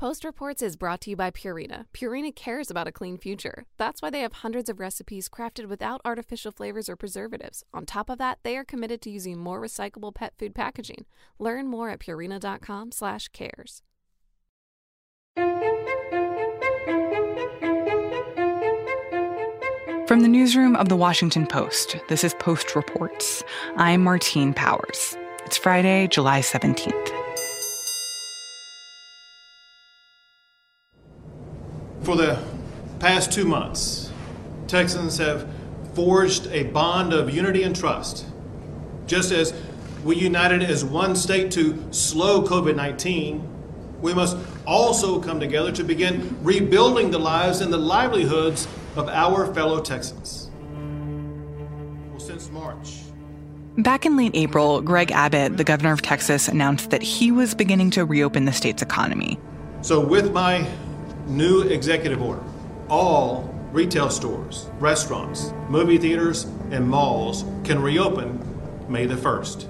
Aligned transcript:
Post 0.00 0.24
Reports 0.24 0.62
is 0.62 0.76
brought 0.76 1.02
to 1.02 1.10
you 1.10 1.16
by 1.16 1.30
Purina. 1.30 1.84
Purina 1.92 2.34
cares 2.34 2.70
about 2.70 2.88
a 2.88 2.92
clean 2.92 3.18
future. 3.18 3.66
That's 3.76 4.00
why 4.00 4.08
they 4.08 4.20
have 4.20 4.32
hundreds 4.32 4.70
of 4.70 4.80
recipes 4.80 5.28
crafted 5.28 5.66
without 5.66 6.00
artificial 6.06 6.52
flavors 6.52 6.88
or 6.88 6.96
preservatives. 6.96 7.64
On 7.74 7.84
top 7.84 8.08
of 8.08 8.16
that, 8.16 8.38
they 8.42 8.56
are 8.56 8.64
committed 8.64 9.02
to 9.02 9.10
using 9.10 9.38
more 9.38 9.60
recyclable 9.60 10.14
pet 10.14 10.32
food 10.38 10.54
packaging. 10.54 11.04
Learn 11.38 11.66
more 11.66 11.90
at 11.90 11.98
purina.com/cares. 11.98 13.82
From 20.08 20.20
the 20.20 20.28
newsroom 20.28 20.76
of 20.76 20.88
the 20.88 20.96
Washington 20.96 21.46
Post, 21.46 21.98
this 22.08 22.24
is 22.24 22.32
Post 22.32 22.74
Reports. 22.74 23.42
I'm 23.76 24.02
Martine 24.02 24.54
Powers. 24.54 25.18
It's 25.44 25.58
Friday, 25.58 26.06
July 26.06 26.40
17th. 26.40 27.29
For 32.10 32.16
the 32.16 32.42
past 32.98 33.30
two 33.30 33.44
months, 33.44 34.10
Texans 34.66 35.18
have 35.18 35.48
forged 35.94 36.48
a 36.48 36.64
bond 36.64 37.12
of 37.12 37.32
unity 37.32 37.62
and 37.62 37.76
trust. 37.76 38.26
Just 39.06 39.30
as 39.30 39.54
we 40.02 40.16
united 40.16 40.60
as 40.60 40.84
one 40.84 41.14
state 41.14 41.52
to 41.52 41.80
slow 41.92 42.42
COVID 42.42 42.74
19, 42.74 44.00
we 44.00 44.12
must 44.12 44.36
also 44.66 45.20
come 45.20 45.38
together 45.38 45.70
to 45.70 45.84
begin 45.84 46.36
rebuilding 46.42 47.12
the 47.12 47.20
lives 47.20 47.60
and 47.60 47.72
the 47.72 47.78
livelihoods 47.78 48.66
of 48.96 49.08
our 49.08 49.54
fellow 49.54 49.80
Texans. 49.80 50.50
Well, 52.10 52.18
since 52.18 52.50
March, 52.50 53.02
Back 53.78 54.04
in 54.04 54.16
late 54.16 54.34
April, 54.34 54.80
Greg 54.80 55.12
Abbott, 55.12 55.56
the 55.56 55.62
governor 55.62 55.92
of 55.92 56.02
Texas, 56.02 56.48
announced 56.48 56.90
that 56.90 57.02
he 57.02 57.30
was 57.30 57.54
beginning 57.54 57.92
to 57.92 58.04
reopen 58.04 58.46
the 58.46 58.52
state's 58.52 58.82
economy. 58.82 59.38
So, 59.82 60.04
with 60.04 60.32
my 60.32 60.66
new 61.30 61.62
executive 61.62 62.20
order, 62.20 62.42
all 62.88 63.54
retail 63.72 64.10
stores, 64.10 64.68
restaurants, 64.80 65.52
movie 65.68 65.96
theaters, 65.96 66.44
and 66.72 66.88
malls 66.88 67.44
can 67.64 67.80
reopen 67.80 68.44
May 68.88 69.06
the 69.06 69.14
1st. 69.14 69.68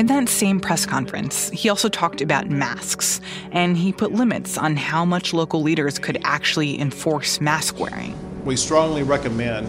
In 0.00 0.06
that 0.06 0.28
same 0.28 0.60
press 0.60 0.86
conference, 0.86 1.50
he 1.50 1.68
also 1.68 1.88
talked 1.88 2.20
about 2.20 2.48
masks, 2.48 3.20
and 3.50 3.76
he 3.76 3.92
put 3.92 4.12
limits 4.12 4.56
on 4.56 4.76
how 4.76 5.04
much 5.04 5.34
local 5.34 5.60
leaders 5.60 5.98
could 5.98 6.18
actually 6.24 6.80
enforce 6.80 7.40
mask 7.40 7.78
wearing. 7.78 8.14
We 8.44 8.56
strongly 8.56 9.02
recommend 9.02 9.68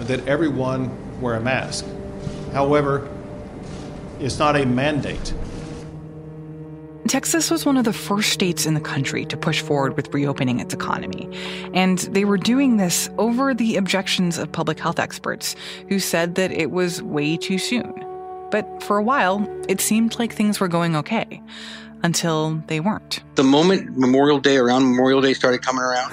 that 0.00 0.26
everyone 0.28 0.90
wear 1.20 1.34
a 1.34 1.40
mask. 1.40 1.84
However, 2.52 3.08
it's 4.20 4.38
not 4.38 4.54
a 4.54 4.64
mandate. 4.64 5.34
Texas 7.10 7.50
was 7.50 7.66
one 7.66 7.76
of 7.76 7.84
the 7.84 7.92
first 7.92 8.30
states 8.30 8.66
in 8.66 8.74
the 8.74 8.80
country 8.80 9.24
to 9.24 9.36
push 9.36 9.60
forward 9.60 9.96
with 9.96 10.14
reopening 10.14 10.60
its 10.60 10.72
economy. 10.72 11.28
And 11.74 11.98
they 11.98 12.24
were 12.24 12.36
doing 12.36 12.76
this 12.76 13.10
over 13.18 13.52
the 13.52 13.74
objections 13.74 14.38
of 14.38 14.52
public 14.52 14.78
health 14.78 15.00
experts 15.00 15.56
who 15.88 15.98
said 15.98 16.36
that 16.36 16.52
it 16.52 16.70
was 16.70 17.02
way 17.02 17.36
too 17.36 17.58
soon. 17.58 17.92
But 18.52 18.80
for 18.84 18.96
a 18.96 19.02
while, 19.02 19.44
it 19.68 19.80
seemed 19.80 20.20
like 20.20 20.32
things 20.32 20.60
were 20.60 20.68
going 20.68 20.94
okay 20.94 21.42
until 22.04 22.62
they 22.68 22.78
weren't. 22.78 23.18
The 23.34 23.42
moment 23.42 23.98
Memorial 23.98 24.38
Day, 24.38 24.58
around 24.58 24.84
Memorial 24.84 25.20
Day, 25.20 25.34
started 25.34 25.62
coming 25.62 25.82
around, 25.82 26.12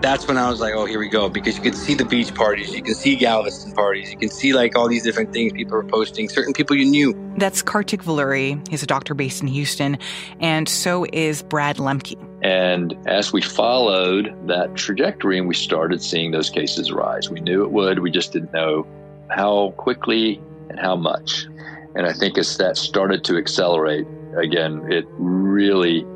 that's 0.00 0.26
when 0.26 0.38
I 0.38 0.48
was 0.48 0.60
like, 0.60 0.74
oh, 0.74 0.86
here 0.86 0.98
we 0.98 1.08
go. 1.08 1.28
Because 1.28 1.56
you 1.56 1.62
can 1.62 1.74
see 1.74 1.94
the 1.94 2.04
beach 2.04 2.34
parties, 2.34 2.72
you 2.74 2.82
can 2.82 2.94
see 2.94 3.16
Galveston 3.16 3.72
parties, 3.72 4.10
you 4.10 4.16
can 4.16 4.30
see 4.30 4.52
like 4.52 4.76
all 4.76 4.88
these 4.88 5.02
different 5.02 5.32
things 5.32 5.52
people 5.52 5.76
are 5.76 5.84
posting, 5.84 6.28
certain 6.28 6.52
people 6.52 6.76
you 6.76 6.86
knew. 6.86 7.14
That's 7.36 7.62
Kartik 7.62 8.02
Valluri. 8.02 8.66
He's 8.68 8.82
a 8.82 8.86
doctor 8.86 9.14
based 9.14 9.42
in 9.42 9.48
Houston. 9.48 9.98
And 10.40 10.68
so 10.68 11.06
is 11.12 11.42
Brad 11.42 11.76
Lembcke. 11.76 12.16
And 12.42 12.96
as 13.06 13.32
we 13.32 13.42
followed 13.42 14.34
that 14.48 14.74
trajectory 14.74 15.38
and 15.38 15.46
we 15.46 15.54
started 15.54 16.02
seeing 16.02 16.30
those 16.30 16.48
cases 16.48 16.90
rise, 16.90 17.28
we 17.28 17.40
knew 17.40 17.62
it 17.62 17.70
would, 17.70 17.98
we 17.98 18.10
just 18.10 18.32
didn't 18.32 18.52
know 18.52 18.86
how 19.28 19.74
quickly 19.76 20.40
and 20.70 20.80
how 20.80 20.96
much. 20.96 21.46
And 21.94 22.06
I 22.06 22.12
think 22.12 22.38
as 22.38 22.56
that 22.56 22.76
started 22.76 23.24
to 23.24 23.36
accelerate, 23.36 24.06
again, 24.36 24.90
it 24.90 25.04
really 25.18 26.06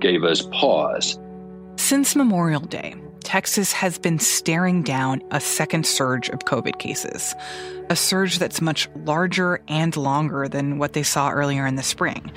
gave 0.00 0.24
us 0.24 0.42
pause. 0.52 1.18
Since 1.76 2.16
Memorial 2.16 2.60
Day, 2.60 2.94
Texas 3.26 3.72
has 3.72 3.98
been 3.98 4.20
staring 4.20 4.84
down 4.84 5.20
a 5.32 5.40
second 5.40 5.84
surge 5.84 6.28
of 6.28 6.38
COVID 6.38 6.78
cases, 6.78 7.34
a 7.90 7.96
surge 7.96 8.38
that's 8.38 8.60
much 8.60 8.88
larger 9.04 9.60
and 9.66 9.96
longer 9.96 10.46
than 10.46 10.78
what 10.78 10.92
they 10.92 11.02
saw 11.02 11.30
earlier 11.30 11.66
in 11.66 11.74
the 11.74 11.82
spring. 11.82 12.30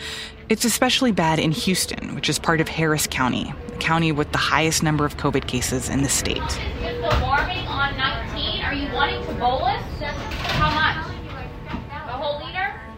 It's 0.50 0.66
especially 0.66 1.12
bad 1.12 1.38
in 1.38 1.52
Houston, 1.52 2.16
which 2.16 2.28
is 2.28 2.40
part 2.40 2.60
of 2.60 2.68
Harris 2.68 3.06
County, 3.06 3.54
the 3.68 3.76
county 3.76 4.12
with 4.12 4.32
the 4.32 4.40
highest 4.40 4.82
number 4.82 5.06
of 5.06 5.16
COVID 5.18 5.46
cases 5.46 5.90
in 5.90 6.02
the 6.02 6.10
state. 6.10 6.42
The 6.82 7.20
warming 7.22 7.68
on 7.68 7.96
19? 7.96 8.64
Are 8.64 8.74
you 8.74 8.92
wanting 8.92 9.24
to 9.28 9.34
bolus? 9.36 9.84
How 10.02 10.74
much? 10.74 11.06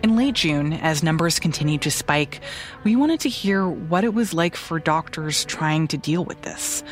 In 0.03 0.16
late 0.16 0.34
June, 0.34 0.73
as 0.73 1.03
numbers 1.03 1.40
continued 1.40 1.81
to 1.84 1.91
spike, 1.91 2.40
we 2.84 2.96
wanted 2.96 3.19
to 3.19 3.29
hear 3.29 3.68
what 3.68 4.03
it 4.03 4.16
was 4.16 4.34
like 4.34 4.56
for 4.56 4.79
doctors 4.79 5.46
trying 5.46 5.88
to 5.90 5.97
deal 5.97 6.25
with 6.25 6.41
this. 6.41 6.84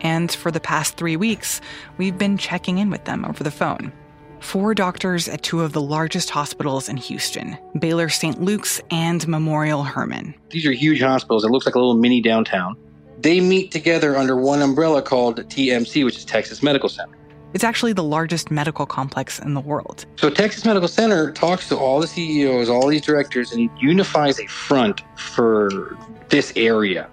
And 0.00 0.30
for 0.30 0.50
the 0.50 0.60
past 0.60 0.96
three 0.96 1.16
weeks, 1.16 1.60
we've 1.96 2.18
been 2.18 2.38
checking 2.38 2.78
in 2.78 2.90
with 2.90 3.04
them 3.04 3.24
over 3.24 3.42
the 3.42 3.50
phone. 3.50 3.92
Four 4.40 4.72
doctors 4.74 5.28
at 5.28 5.42
two 5.42 5.62
of 5.62 5.72
the 5.72 5.80
largest 5.80 6.30
hospitals 6.30 6.88
in 6.88 6.96
Houston 6.96 7.58
Baylor 7.78 8.08
St. 8.08 8.40
Luke's 8.40 8.80
and 8.90 9.26
Memorial 9.26 9.82
Hermann. 9.82 10.34
These 10.50 10.66
are 10.66 10.72
huge 10.72 11.00
hospitals. 11.00 11.44
It 11.44 11.50
looks 11.50 11.66
like 11.66 11.74
a 11.74 11.78
little 11.78 11.96
mini 11.96 12.20
downtown. 12.20 12.76
They 13.20 13.40
meet 13.40 13.72
together 13.72 14.16
under 14.16 14.36
one 14.36 14.62
umbrella 14.62 15.02
called 15.02 15.38
TMC, 15.48 16.04
which 16.04 16.16
is 16.16 16.24
Texas 16.24 16.62
Medical 16.62 16.88
Center. 16.88 17.16
It's 17.54 17.64
actually 17.64 17.94
the 17.94 18.04
largest 18.04 18.50
medical 18.50 18.86
complex 18.86 19.38
in 19.38 19.54
the 19.54 19.60
world. 19.60 20.04
So 20.16 20.28
Texas 20.28 20.64
Medical 20.64 20.88
Center 20.88 21.32
talks 21.32 21.68
to 21.70 21.76
all 21.76 21.98
the 21.98 22.06
CEOs, 22.06 22.68
all 22.68 22.86
these 22.86 23.00
directors, 23.00 23.52
and 23.52 23.70
unifies 23.80 24.38
a 24.38 24.46
front 24.46 25.00
for 25.16 25.96
this 26.28 26.52
area. 26.56 27.08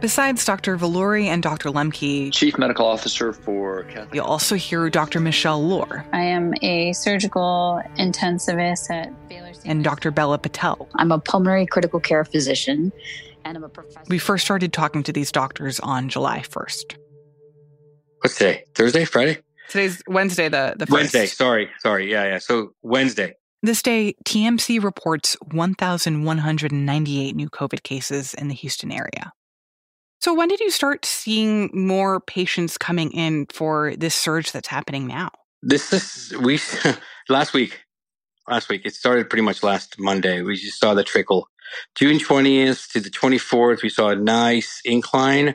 Besides 0.00 0.44
Dr. 0.44 0.76
Valluri 0.76 1.24
and 1.26 1.42
Dr. 1.42 1.70
Lembcke, 1.70 2.32
Chief 2.32 2.56
Medical 2.56 2.86
Officer 2.86 3.32
for 3.32 3.82
Catholic. 3.84 4.14
you'll 4.14 4.26
also 4.26 4.54
hear 4.54 4.88
Dr. 4.88 5.18
Michelle 5.18 5.60
Lohr 5.60 6.04
I 6.12 6.20
am 6.20 6.54
a 6.62 6.92
surgical 6.92 7.82
intensivist 7.98 8.90
at 8.90 9.28
Baylor 9.28 9.52
St. 9.52 9.66
and 9.66 9.82
Dr. 9.82 10.12
Bela 10.12 10.38
Patel. 10.38 10.88
I'm 10.94 11.10
a 11.10 11.18
pulmonary 11.18 11.66
critical 11.66 11.98
care 11.98 12.24
physician 12.24 12.92
and 13.44 13.56
I'm 13.56 13.64
a 13.64 13.68
professor. 13.68 14.04
We 14.08 14.18
first 14.18 14.44
started 14.44 14.72
talking 14.72 15.02
to 15.02 15.12
these 15.12 15.32
doctors 15.32 15.80
on 15.80 16.08
July 16.08 16.40
1st. 16.40 16.96
What's 18.20 18.38
today? 18.38 18.64
Thursday? 18.76 19.04
Friday? 19.04 19.38
Today's 19.68 20.00
Wednesday, 20.06 20.48
the, 20.48 20.74
the 20.78 20.86
1st. 20.86 20.90
Wednesday. 20.92 21.26
Sorry. 21.26 21.70
Sorry. 21.80 22.10
Yeah, 22.10 22.24
yeah. 22.24 22.38
So 22.38 22.72
Wednesday. 22.82 23.34
This 23.62 23.82
day, 23.82 24.14
TMC 24.24 24.80
reports 24.82 25.36
1,198 25.50 27.34
new 27.34 27.50
COVID 27.50 27.82
cases 27.82 28.34
in 28.34 28.46
the 28.46 28.54
Houston 28.54 28.92
area. 28.92 29.32
So, 30.28 30.34
when 30.34 30.48
did 30.48 30.60
you 30.60 30.70
start 30.70 31.06
seeing 31.06 31.70
more 31.72 32.20
patients 32.20 32.76
coming 32.76 33.12
in 33.12 33.46
for 33.46 33.96
this 33.96 34.14
surge 34.14 34.52
that's 34.52 34.68
happening 34.68 35.06
now? 35.06 35.30
This 35.62 35.90
is 35.90 36.38
we 36.38 36.60
last 37.30 37.54
week. 37.54 37.80
Last 38.46 38.68
week. 38.68 38.82
It 38.84 38.94
started 38.94 39.30
pretty 39.30 39.42
much 39.42 39.62
last 39.62 39.98
Monday. 39.98 40.42
We 40.42 40.56
just 40.56 40.78
saw 40.78 40.92
the 40.92 41.02
trickle. 41.02 41.48
June 41.94 42.18
20th 42.18 42.92
to 42.92 43.00
the 43.00 43.08
24th, 43.08 43.82
we 43.82 43.88
saw 43.88 44.10
a 44.10 44.16
nice 44.16 44.82
incline. 44.84 45.54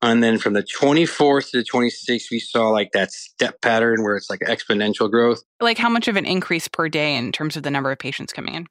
And 0.00 0.22
then 0.24 0.38
from 0.38 0.54
the 0.54 0.62
24th 0.62 1.50
to 1.50 1.58
the 1.58 1.64
26th, 1.64 2.30
we 2.30 2.40
saw 2.40 2.70
like 2.70 2.92
that 2.92 3.12
step 3.12 3.60
pattern 3.60 4.02
where 4.02 4.16
it's 4.16 4.30
like 4.30 4.40
exponential 4.40 5.10
growth. 5.10 5.42
Like, 5.60 5.76
how 5.76 5.90
much 5.90 6.08
of 6.08 6.16
an 6.16 6.24
increase 6.24 6.66
per 6.66 6.88
day 6.88 7.14
in 7.14 7.30
terms 7.30 7.58
of 7.58 7.62
the 7.62 7.70
number 7.70 7.92
of 7.92 7.98
patients 7.98 8.32
coming 8.32 8.54
in? 8.54 8.68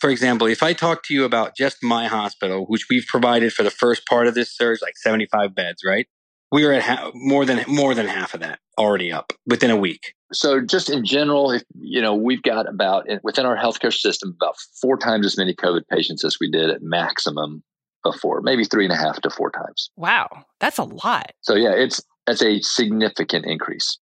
For 0.00 0.10
example, 0.10 0.46
if 0.46 0.62
I 0.62 0.72
talk 0.72 1.04
to 1.04 1.14
you 1.14 1.24
about 1.24 1.56
just 1.56 1.78
my 1.82 2.06
hospital, 2.06 2.64
which 2.66 2.86
we've 2.90 3.06
provided 3.06 3.52
for 3.52 3.62
the 3.62 3.70
first 3.70 4.06
part 4.06 4.26
of 4.26 4.34
this 4.34 4.54
surge, 4.54 4.80
like 4.82 4.96
75 4.96 5.54
beds, 5.54 5.82
right? 5.86 6.06
We 6.52 6.64
are 6.64 6.72
at 6.72 6.82
ha- 6.82 7.10
more 7.14 7.44
than 7.44 7.64
more 7.66 7.94
than 7.94 8.06
half 8.06 8.34
of 8.34 8.40
that 8.40 8.60
already 8.78 9.12
up 9.12 9.32
within 9.46 9.70
a 9.70 9.76
week. 9.76 10.14
So, 10.32 10.60
just 10.60 10.90
in 10.90 11.04
general, 11.04 11.50
if 11.50 11.62
you 11.78 12.00
know, 12.00 12.14
we've 12.14 12.42
got 12.42 12.68
about 12.68 13.06
within 13.22 13.46
our 13.46 13.56
healthcare 13.56 13.92
system 13.92 14.36
about 14.40 14.56
four 14.80 14.96
times 14.96 15.26
as 15.26 15.38
many 15.38 15.54
COVID 15.54 15.82
patients 15.90 16.24
as 16.24 16.38
we 16.40 16.50
did 16.50 16.70
at 16.70 16.82
maximum 16.82 17.62
before, 18.04 18.40
maybe 18.42 18.64
three 18.64 18.84
and 18.84 18.92
a 18.92 18.96
half 18.96 19.20
to 19.22 19.30
four 19.30 19.50
times. 19.50 19.90
Wow, 19.96 20.44
that's 20.60 20.78
a 20.78 20.84
lot. 20.84 21.32
So, 21.40 21.54
yeah, 21.54 21.72
it's 21.72 22.02
that's 22.26 22.42
a 22.42 22.60
significant 22.60 23.46
increase. 23.46 23.98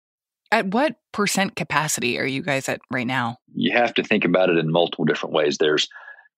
At 0.52 0.66
what 0.66 0.96
percent 1.12 1.56
capacity 1.56 2.18
are 2.18 2.26
you 2.26 2.42
guys 2.42 2.68
at 2.68 2.80
right 2.90 3.06
now? 3.06 3.38
You 3.54 3.72
have 3.72 3.94
to 3.94 4.04
think 4.04 4.24
about 4.24 4.50
it 4.50 4.58
in 4.58 4.70
multiple 4.70 5.06
different 5.06 5.34
ways. 5.34 5.56
There's 5.56 5.88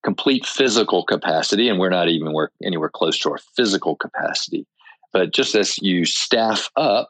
complete 0.05 0.47
physical 0.47 1.05
capacity, 1.05 1.69
and 1.69 1.81
we're 1.81 1.91
not 1.91 2.09
even 2.09 2.33
anywhere 2.63 2.91
close 2.91 3.19
to 3.19 3.33
our 3.33 3.39
physical 3.57 3.97
capacity. 3.97 4.67
But 5.13 5.33
just 5.33 5.57
as 5.57 5.79
you 5.79 6.05
staff 6.05 6.71
up, 6.77 7.09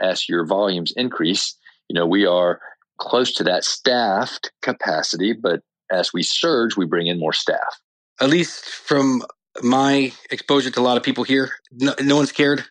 as 0.00 0.28
your 0.28 0.46
volumes 0.46 0.92
increase, 0.96 1.56
you 1.88 1.94
know, 1.94 2.06
we 2.06 2.24
are 2.24 2.60
close 2.98 3.32
to 3.34 3.44
that 3.44 3.64
staffed 3.64 4.52
capacity, 4.62 5.32
but 5.32 5.60
as 5.90 6.12
we 6.12 6.22
surge, 6.22 6.76
we 6.76 6.84
bring 6.84 7.08
in 7.08 7.18
more 7.18 7.32
staff. 7.32 7.80
at 8.20 8.28
least 8.28 8.64
from 8.64 9.22
my 9.62 10.12
exposure 10.30 10.70
to 10.70 10.80
a 10.80 10.82
lot 10.82 10.96
of 10.96 11.02
people 11.02 11.24
here, 11.24 11.50
no, 11.72 11.94
no 12.00 12.16
one's 12.16 12.28
scared. 12.28 12.64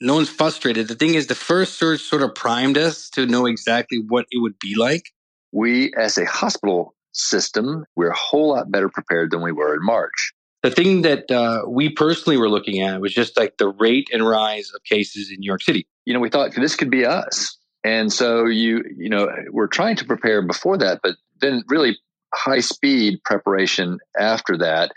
No 0.00 0.14
one's 0.14 0.28
frustrated. 0.28 0.88
The 0.88 0.94
thing 0.94 1.14
is, 1.14 1.28
the 1.28 1.34
first 1.34 1.78
surge 1.78 2.00
sort 2.00 2.22
of 2.22 2.34
primed 2.34 2.76
us 2.76 3.08
to 3.10 3.26
know 3.26 3.46
exactly 3.46 3.98
what 4.06 4.26
it 4.30 4.38
would 4.38 4.58
be 4.58 4.74
like. 4.76 5.10
We, 5.52 5.92
as 5.94 6.18
a 6.18 6.24
hospital 6.26 6.94
system, 7.12 7.84
we're 7.94 8.10
a 8.10 8.16
whole 8.16 8.50
lot 8.50 8.70
better 8.70 8.88
prepared 8.88 9.30
than 9.30 9.40
we 9.42 9.52
were 9.52 9.74
in 9.74 9.84
March. 9.84 10.32
The 10.62 10.70
thing 10.70 11.02
that 11.02 11.30
uh, 11.30 11.62
we 11.68 11.90
personally 11.90 12.36
were 12.36 12.48
looking 12.48 12.80
at 12.80 13.00
was 13.00 13.14
just 13.14 13.36
like 13.36 13.58
the 13.58 13.68
rate 13.68 14.08
and 14.12 14.26
rise 14.26 14.70
of 14.74 14.82
cases 14.84 15.30
in 15.30 15.40
New 15.40 15.46
York 15.46 15.62
City. 15.62 15.86
You 16.06 16.14
know, 16.14 16.20
we 16.20 16.30
thought 16.30 16.54
this 16.54 16.74
could 16.74 16.90
be 16.90 17.04
us. 17.04 17.56
And 17.84 18.12
so 18.12 18.46
you, 18.46 18.82
you 18.96 19.10
know, 19.10 19.28
we're 19.50 19.66
trying 19.66 19.96
to 19.96 20.06
prepare 20.06 20.40
before 20.40 20.78
that, 20.78 21.00
but 21.02 21.16
then 21.40 21.62
really 21.68 21.98
high 22.34 22.60
speed 22.60 23.22
preparation 23.24 23.98
after 24.18 24.56
that. 24.58 24.90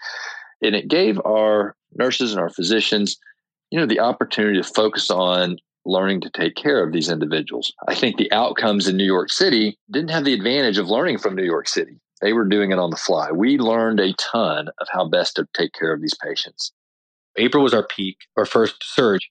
And 0.62 0.74
it 0.74 0.88
gave 0.88 1.20
our 1.26 1.76
nurses 1.94 2.32
and 2.32 2.40
our 2.40 2.50
physicians, 2.50 3.18
you 3.72 3.80
know, 3.80 3.86
the 3.86 4.00
opportunity 4.00 4.62
to 4.62 4.68
focus 4.68 5.10
on 5.10 5.58
learning 5.86 6.22
to 6.22 6.30
take 6.30 6.56
care 6.56 6.84
of 6.84 6.92
these 6.92 7.10
individuals. 7.10 7.74
I 7.88 7.96
think 7.96 8.18
the 8.18 8.32
outcomes 8.32 8.88
in 8.88 8.98
New 8.98 9.06
York 9.06 9.32
City 9.32 9.78
didn't 9.92 10.12
have 10.12 10.26
the 10.26 10.34
advantage 10.34 10.78
of 10.78 10.90
learning 10.90 11.18
from 11.18 11.36
New 11.36 11.46
York 11.46 11.68
City. 11.68 12.00
They 12.22 12.34
were 12.34 12.46
doing 12.46 12.72
it 12.72 12.80
on 12.80 12.90
the 12.90 12.98
fly. 12.98 13.32
We 13.32 13.58
learned 13.58 14.00
a 14.00 14.14
ton 14.14 14.68
of 14.80 14.88
how 14.92 15.08
best 15.08 15.36
to 15.36 15.48
take 15.54 15.74
care 15.74 15.94
of 15.94 16.02
these 16.02 16.16
patients. 16.22 16.74
April 17.38 17.64
was 17.64 17.74
our 17.74 17.86
peak, 17.86 18.18
our 18.36 18.46
first 18.46 18.76
surge. 18.84 19.30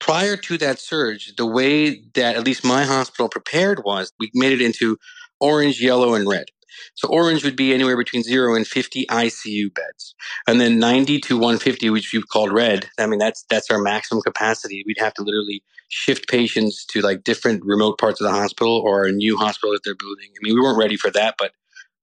Prior 0.00 0.36
to 0.36 0.58
that 0.58 0.80
surge, 0.80 1.36
the 1.36 1.46
way 1.46 2.02
that 2.14 2.36
at 2.36 2.44
least 2.44 2.64
my 2.64 2.84
hospital 2.84 3.28
prepared 3.28 3.82
was 3.84 4.12
we 4.18 4.30
made 4.34 4.52
it 4.52 4.62
into 4.62 4.96
orange, 5.40 5.80
yellow, 5.80 6.14
and 6.14 6.26
red. 6.26 6.46
So 6.94 7.08
orange 7.08 7.44
would 7.44 7.56
be 7.56 7.72
anywhere 7.72 7.96
between 7.96 8.22
zero 8.22 8.54
and 8.54 8.66
50 8.66 9.06
ICU 9.06 9.74
beds. 9.74 10.14
And 10.46 10.60
then 10.60 10.78
90 10.78 11.20
to 11.20 11.36
150, 11.36 11.90
which 11.90 12.12
we've 12.12 12.28
called 12.28 12.52
red. 12.52 12.88
I 12.98 13.06
mean, 13.06 13.18
that's, 13.18 13.44
that's 13.48 13.70
our 13.70 13.78
maximum 13.78 14.22
capacity. 14.22 14.84
We'd 14.86 14.98
have 14.98 15.14
to 15.14 15.22
literally 15.22 15.62
shift 15.88 16.28
patients 16.28 16.84
to 16.86 17.00
like 17.00 17.24
different 17.24 17.62
remote 17.64 17.98
parts 17.98 18.20
of 18.20 18.26
the 18.26 18.32
hospital 18.32 18.78
or 18.78 19.04
a 19.04 19.12
new 19.12 19.36
hospital 19.36 19.72
that 19.72 19.80
they're 19.84 19.94
building. 19.94 20.28
I 20.30 20.38
mean, 20.42 20.54
we 20.54 20.60
weren't 20.60 20.78
ready 20.78 20.96
for 20.96 21.10
that, 21.10 21.34
but 21.38 21.52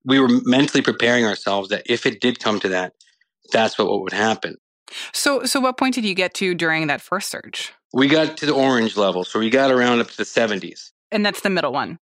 we 0.06 0.19
were 0.19 0.30
mentally 0.44 0.81
preparing 0.81 1.25
ourselves 1.25 1.69
that 1.69 1.83
if 1.86 2.06
it 2.06 2.21
did 2.21 2.39
come 2.39 2.60
to 2.62 2.69
that, 2.69 2.94
that's 3.51 3.77
what, 3.77 3.89
what 3.89 4.01
would 4.01 4.13
happen. 4.13 4.57
So, 5.13 5.44
so 5.44 5.60
what 5.60 5.77
point 5.77 5.95
did 5.95 6.06
you 6.06 6.13
get 6.13 6.33
to 6.36 6.54
during 6.56 6.88
that 6.88 7.01
first 7.01 7.30
surge? 7.30 7.74
We 7.94 8.07
got 8.07 8.38
to 8.38 8.45
the 8.45 8.54
orange 8.54 8.98
level, 8.98 9.24
so 9.24 9.39
we 9.39 9.50
got 9.50 9.71
around 9.71 10.00
up 10.00 10.10
to 10.10 10.18
the 10.18 10.24
70s. 10.24 10.92
And 11.12 11.25
that's 11.25 11.42
the 11.42 11.50
middle 11.50 11.74
one. 11.74 12.00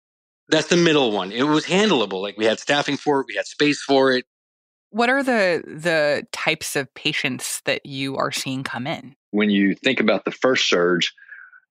That's 0.49 0.67
the 0.67 0.77
middle 0.77 1.11
one. 1.11 1.31
It 1.31 1.43
was 1.43 1.65
handleable. 1.65 2.21
Like 2.21 2.37
we 2.37 2.45
had 2.45 2.59
staffing 2.59 2.97
for 2.97 3.21
it, 3.21 3.27
we 3.27 3.35
had 3.35 3.47
space 3.47 3.81
for 3.81 4.11
it. 4.11 4.25
What 4.91 5.09
are 5.09 5.23
the 5.23 5.63
the 5.65 6.25
types 6.31 6.75
of 6.75 6.93
patients 6.93 7.61
that 7.65 7.85
you 7.85 8.15
are 8.17 8.31
seeing 8.31 8.63
come 8.63 8.87
in? 8.87 9.15
When 9.31 9.49
you 9.49 9.75
think 9.75 9.99
about 9.99 10.25
the 10.25 10.31
first 10.31 10.69
surge, 10.69 11.13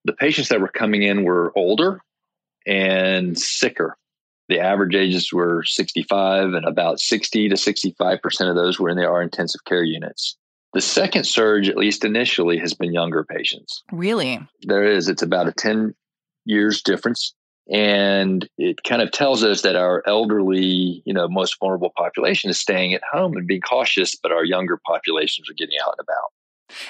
the 0.04 0.12
patients 0.12 0.48
that 0.48 0.60
were 0.60 0.68
coming 0.68 1.02
in 1.02 1.24
were 1.24 1.52
older 1.56 2.02
and 2.66 3.38
sicker. 3.38 3.96
The 4.48 4.60
average 4.60 4.94
ages 4.94 5.32
were 5.32 5.64
65 5.64 6.52
and 6.52 6.66
about 6.66 7.00
60 7.00 7.48
to 7.48 7.54
65% 7.54 8.50
of 8.50 8.56
those 8.56 8.78
were 8.78 8.90
in 8.90 8.96
the 8.96 9.06
our 9.06 9.22
intensive 9.22 9.64
care 9.64 9.82
units. 9.82 10.36
The 10.74 10.82
second 10.82 11.24
surge, 11.24 11.68
at 11.68 11.76
least 11.76 12.04
initially, 12.04 12.58
has 12.58 12.74
been 12.74 12.92
younger 12.92 13.24
patients. 13.24 13.82
Really? 13.92 14.40
There 14.62 14.84
is. 14.84 15.08
It's 15.08 15.22
about 15.22 15.48
a 15.48 15.52
10 15.52 15.94
years 16.44 16.82
difference. 16.82 17.32
And 17.70 18.48
it 18.58 18.82
kind 18.84 19.00
of 19.00 19.10
tells 19.10 19.42
us 19.42 19.62
that 19.62 19.74
our 19.74 20.02
elderly, 20.06 21.02
you 21.06 21.14
know, 21.14 21.28
most 21.28 21.58
vulnerable 21.58 21.92
population 21.96 22.50
is 22.50 22.60
staying 22.60 22.92
at 22.92 23.02
home 23.10 23.36
and 23.36 23.46
being 23.46 23.62
cautious, 23.62 24.14
but 24.14 24.32
our 24.32 24.44
younger 24.44 24.78
populations 24.86 25.48
are 25.48 25.54
getting 25.54 25.78
out 25.82 25.94
and 25.98 26.06
about. 26.06 26.30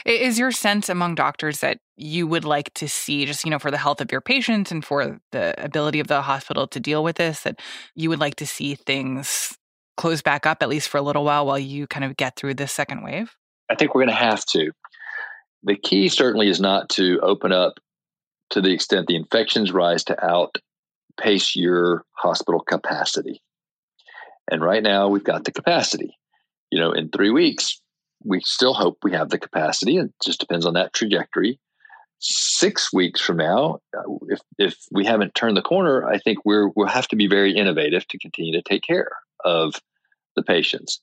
Is 0.05 0.39
your 0.39 0.51
sense 0.51 0.89
among 0.89 1.15
doctors 1.15 1.61
that 1.61 1.79
you 1.97 2.27
would 2.27 2.45
like 2.45 2.73
to 2.75 2.89
see, 2.89 3.27
just, 3.27 3.45
you 3.45 3.51
know, 3.51 3.59
for 3.59 3.71
the 3.71 3.79
health 3.79 4.01
of 4.01 4.11
your 4.11 4.21
patients 4.21 4.73
and 4.73 4.85
for 4.85 5.21
the 5.31 5.55
ability 5.63 6.01
of 6.01 6.07
the 6.07 6.23
hospital 6.23 6.67
to 6.69 6.81
deal 6.81 7.05
with 7.05 7.17
this, 7.17 7.43
that 7.43 7.61
you 7.95 8.09
would 8.09 8.21
like 8.21 8.37
to 8.37 8.47
see 8.47 8.75
things 8.75 9.57
close 9.97 10.23
back 10.23 10.47
up, 10.47 10.63
at 10.63 10.69
least 10.69 10.89
for 10.89 10.99
a 10.99 11.03
little 11.03 11.25
while, 11.25 11.47
while 11.47 11.59
you 11.59 11.87
kind 11.87 12.05
of 12.05 12.17
get 12.17 12.35
through 12.37 12.55
this 12.55 12.73
second 12.73 13.03
wave? 13.03 13.37
I 13.71 13.75
think 13.75 13.95
we're 13.95 14.05
going 14.05 14.17
to 14.17 14.25
have 14.25 14.45
to. 14.47 14.73
The 15.63 15.77
key 15.77 16.09
certainly 16.09 16.49
is 16.49 16.61
not 16.61 16.89
to 16.91 17.21
open 17.21 17.53
up 17.53 17.75
to 18.51 18.61
the 18.61 18.73
extent 18.73 19.07
the 19.07 19.17
infections 19.17 19.73
rise 19.73 20.05
to 20.05 20.25
outpace 20.25 21.57
your 21.57 22.05
hospital 22.13 22.61
capacity. 22.61 23.43
And 24.51 24.63
right 24.63 24.83
now 24.83 25.09
we've 25.09 25.25
got 25.25 25.45
the 25.45 25.53
capacity. 25.53 26.17
You 26.71 26.81
know, 26.81 26.93
in 26.93 27.09
three 27.11 27.31
weeks, 27.31 27.81
we 28.25 28.41
still 28.41 28.75
hope 28.75 28.99
we 29.03 29.13
have 29.13 29.31
the 29.31 29.39
capacity. 29.39 29.99
It 29.99 30.13
just 30.23 30.41
depends 30.41 30.67
on 30.67 30.75
that 30.75 30.93
trajectory. 30.93 31.61
Six 32.21 32.93
weeks 32.93 33.21
from 33.21 33.37
now, 33.37 33.81
uh, 33.97 34.03
if 34.29 34.41
if 34.59 34.77
we 34.91 35.05
haven't 35.05 35.35
turned 35.35 35.57
the 35.57 35.63
corner, 35.63 36.07
I 36.07 36.19
think 36.19 36.39
we're 36.45 36.69
we'll 36.69 36.87
have 36.87 37.09
to 37.09 37.17
be 37.17 37.27
very 37.27 37.55
innovative 37.55 38.07
to 38.09 38.19
continue 38.19 38.53
to 38.53 38.63
take 38.63 38.83
care 38.83 39.11
of 39.45 39.75
the 40.35 40.43
patients. 40.43 41.01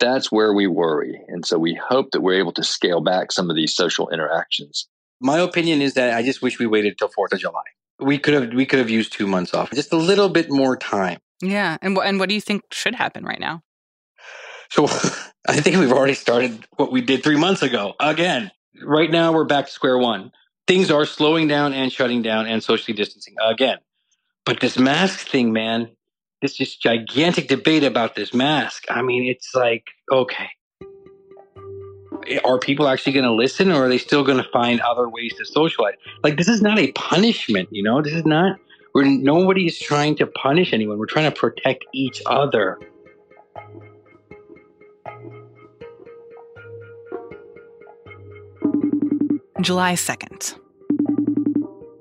That's 0.00 0.32
where 0.32 0.52
we 0.52 0.66
worry, 0.66 1.20
and 1.28 1.46
so 1.46 1.58
we 1.58 1.74
hope 1.74 2.10
that 2.10 2.20
we're 2.20 2.40
able 2.40 2.52
to 2.54 2.64
scale 2.64 3.00
back 3.00 3.30
some 3.30 3.48
of 3.48 3.54
these 3.54 3.76
social 3.76 4.08
interactions 4.08 4.88
my 5.20 5.38
opinion 5.38 5.82
is 5.82 5.94
that 5.94 6.14
I 6.14 6.22
just 6.22 6.42
wish 6.42 6.58
we 6.58 6.66
waited 6.66 6.98
till 6.98 7.08
Fourth 7.08 7.32
of 7.32 7.40
July. 7.40 7.62
We 7.98 8.18
could 8.18 8.34
have 8.34 8.52
we 8.52 8.66
could 8.66 8.78
have 8.78 8.90
used 8.90 9.12
two 9.12 9.26
months 9.26 9.54
off, 9.54 9.70
just 9.72 9.92
a 9.92 9.96
little 9.96 10.28
bit 10.28 10.50
more 10.50 10.76
time. 10.76 11.18
Yeah, 11.42 11.76
and 11.82 11.96
what 11.96 12.06
and 12.06 12.18
what 12.18 12.28
do 12.28 12.34
you 12.34 12.40
think 12.40 12.62
should 12.70 12.94
happen 12.94 13.24
right 13.24 13.40
now? 13.40 13.62
So 14.70 14.84
I 15.48 15.60
think 15.60 15.76
we've 15.76 15.92
already 15.92 16.14
started 16.14 16.66
what 16.76 16.92
we 16.92 17.00
did 17.00 17.22
three 17.22 17.36
months 17.36 17.62
ago 17.62 17.94
again. 18.00 18.50
Right 18.82 19.10
now 19.10 19.32
we're 19.32 19.44
back 19.44 19.66
to 19.66 19.72
square 19.72 19.98
one. 19.98 20.32
Things 20.66 20.90
are 20.90 21.06
slowing 21.06 21.48
down 21.48 21.72
and 21.72 21.92
shutting 21.92 22.22
down 22.22 22.46
and 22.46 22.62
socially 22.62 22.94
distancing 22.94 23.34
again. 23.42 23.78
But 24.44 24.60
this 24.60 24.78
mask 24.78 25.26
thing, 25.28 25.52
man, 25.52 25.90
this 26.42 26.54
just 26.54 26.82
gigantic 26.82 27.48
debate 27.48 27.84
about 27.84 28.14
this 28.14 28.34
mask. 28.34 28.84
I 28.90 29.02
mean, 29.02 29.24
it's 29.24 29.54
like 29.54 29.84
okay, 30.12 30.48
are 32.44 32.58
people 32.58 32.88
actually 32.88 33.12
going 33.12 33.24
to 33.24 33.32
listen 33.32 33.70
or 33.70 33.84
are 33.84 33.88
they 33.88 33.98
still 33.98 34.24
going 34.24 34.42
to 34.42 34.48
find 34.50 34.80
other 34.80 35.08
ways 35.08 35.34
to 35.38 35.44
socialize? 35.44 35.94
Like, 36.22 36.36
this 36.36 36.48
is 36.48 36.62
not 36.62 36.78
a 36.78 36.92
punishment, 36.92 37.68
you 37.70 37.82
know? 37.82 38.02
This 38.02 38.14
is 38.14 38.24
not, 38.24 38.58
where 38.92 39.04
nobody 39.04 39.66
is 39.66 39.78
trying 39.78 40.16
to 40.16 40.26
punish 40.26 40.72
anyone. 40.72 40.98
We're 40.98 41.06
trying 41.06 41.30
to 41.30 41.38
protect 41.38 41.84
each 41.92 42.22
other. 42.26 42.78
July 49.60 49.94
2nd. 49.94 50.58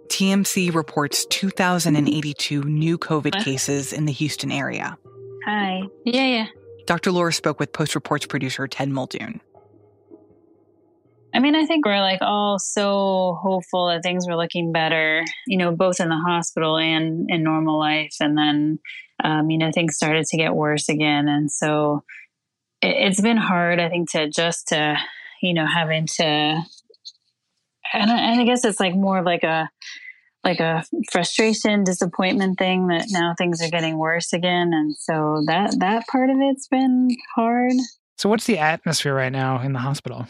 TMC 0.08 0.74
reports 0.74 1.25
2,082 1.25 2.63
new 2.63 2.98
COVID 2.98 3.44
cases 3.44 3.91
in 3.91 4.05
the 4.05 4.12
Houston 4.12 4.51
area. 4.51 4.98
Hi. 5.46 5.82
Yeah, 6.05 6.25
yeah. 6.25 6.46
Dr. 6.86 7.12
Lohr 7.12 7.32
spoke 7.32 7.60
with 7.60 7.74
Post 7.74 7.96
Reports 7.96 8.25
producer 8.25 8.67
Ted 8.67 8.89
Muldoon. 8.89 9.41
I 11.36 11.39
mean, 11.39 11.54
I 11.54 11.65
think 11.65 11.86
we're 11.86 12.00
like 12.00 12.22
all 12.22 12.58
so 12.58 13.38
hopeful 13.42 13.89
that 13.89 14.04
things 14.04 14.25
were 14.25 14.38
looking 14.38 14.72
better, 14.72 15.25
you 15.48 15.58
know, 15.58 15.75
both 15.75 16.00
in 16.00 16.08
the 16.08 16.15
hospital 16.15 16.77
and 16.77 17.25
in 17.30 17.44
normal 17.44 17.77
life. 17.77 18.15
And 18.22 18.38
then, 18.38 18.80
um, 19.22 19.50
you 19.50 19.58
know, 19.58 19.70
things 19.70 19.98
started 19.98 20.25
to 20.27 20.38
get 20.38 20.56
worse 20.56 20.88
again. 20.88 21.27
And 21.27 21.51
so 21.51 22.06
it, 22.82 23.06
has 23.06 23.20
been 23.20 23.36
hard, 23.36 23.82
I 23.82 23.89
think, 23.89 24.12
to 24.12 24.22
adjust 24.22 24.70
to, 24.70 24.96
you 25.42 25.54
know, 25.54 25.65
having 25.68 26.08
to, 26.08 26.24
and 26.24 26.63
I, 27.94 28.18
and 28.18 28.39
I 28.39 28.46
guess 28.46 28.63
it's 28.63 28.80
like 28.80 28.96
more 28.96 29.18
of 29.20 29.25
like 29.25 29.44
a, 29.44 29.70
like 30.46 30.62
a 30.62 30.86
frustration, 31.12 31.84
disappointment 31.84 32.58
thing 32.58 32.88
that 32.88 33.08
now 33.10 33.36
things 33.38 33.62
are 33.62 33.70
getting 33.70 33.98
worse 33.98 34.32
again. 34.32 34.72
And 34.74 34.96
so 34.96 35.44
that, 35.48 35.75
that 35.82 36.08
part 36.08 36.30
of 36.30 36.38
it's 36.39 36.70
been 36.70 37.10
hard. 37.36 37.74
So 38.18 38.30
what's 38.30 38.46
the 38.46 38.58
atmosphere 38.58 39.13
right 39.13 39.34
now 39.34 39.60
in 39.60 39.74
the 39.74 39.80
hospital? 39.80 40.27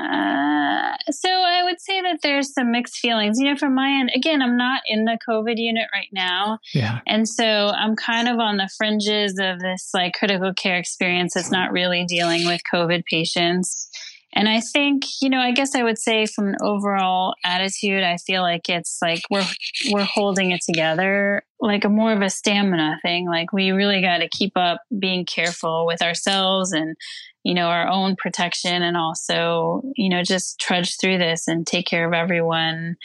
Uh, 0.00 0.96
so 1.10 1.28
I 1.28 1.62
would 1.64 1.80
say 1.80 2.00
that 2.00 2.20
there's 2.22 2.52
some 2.52 2.72
mixed 2.72 2.98
feelings. 2.98 3.38
You 3.38 3.50
know, 3.50 3.56
from 3.56 3.74
my 3.74 3.88
end, 3.88 4.10
again, 4.14 4.42
I'm 4.42 4.56
not 4.56 4.82
in 4.86 5.04
the 5.04 5.18
COVID 5.28 5.56
unit 5.56 5.88
right 5.94 6.08
now. 6.12 6.58
Yeah. 6.72 7.00
And 7.06 7.28
so 7.28 7.44
I'm 7.44 7.96
kind 7.96 8.28
of 8.28 8.38
on 8.38 8.56
the 8.56 8.70
fringes 8.76 9.38
of 9.38 9.60
this 9.60 9.90
like 9.94 10.14
critical 10.14 10.54
care 10.54 10.76
experience 10.76 11.34
that's 11.34 11.50
not 11.50 11.72
really 11.72 12.04
dealing 12.04 12.46
with 12.46 12.62
COVID 12.72 13.04
patients. 13.04 13.88
And 14.32 14.48
I 14.48 14.60
think, 14.60 15.04
you 15.20 15.28
know, 15.28 15.40
I 15.40 15.50
guess 15.50 15.74
I 15.74 15.82
would 15.82 15.98
say 15.98 16.26
from 16.26 16.48
an 16.48 16.56
overall 16.62 17.34
attitude, 17.44 18.04
I 18.04 18.16
feel 18.16 18.42
like 18.42 18.68
it's 18.68 18.98
like 19.02 19.22
we're 19.30 19.46
we're 19.90 20.04
holding 20.04 20.52
it 20.52 20.60
together, 20.64 21.42
like 21.60 21.84
a 21.84 21.88
more 21.88 22.12
of 22.12 22.22
a 22.22 22.30
stamina 22.30 23.00
thing. 23.02 23.26
Like 23.26 23.52
we 23.52 23.72
really 23.72 24.00
got 24.00 24.18
to 24.18 24.28
keep 24.28 24.52
up 24.56 24.82
being 24.96 25.24
careful 25.24 25.84
with 25.86 26.00
ourselves 26.00 26.72
and 26.72 26.96
you 27.42 27.54
know, 27.54 27.68
our 27.68 27.88
own 27.88 28.16
protection 28.16 28.82
and 28.82 28.96
also, 28.96 29.82
you 29.96 30.08
know, 30.08 30.22
just 30.22 30.60
trudge 30.60 30.96
through 31.00 31.18
this 31.18 31.48
and 31.48 31.66
take 31.66 31.86
care 31.86 32.06
of 32.06 32.12
everyone. 32.12 32.96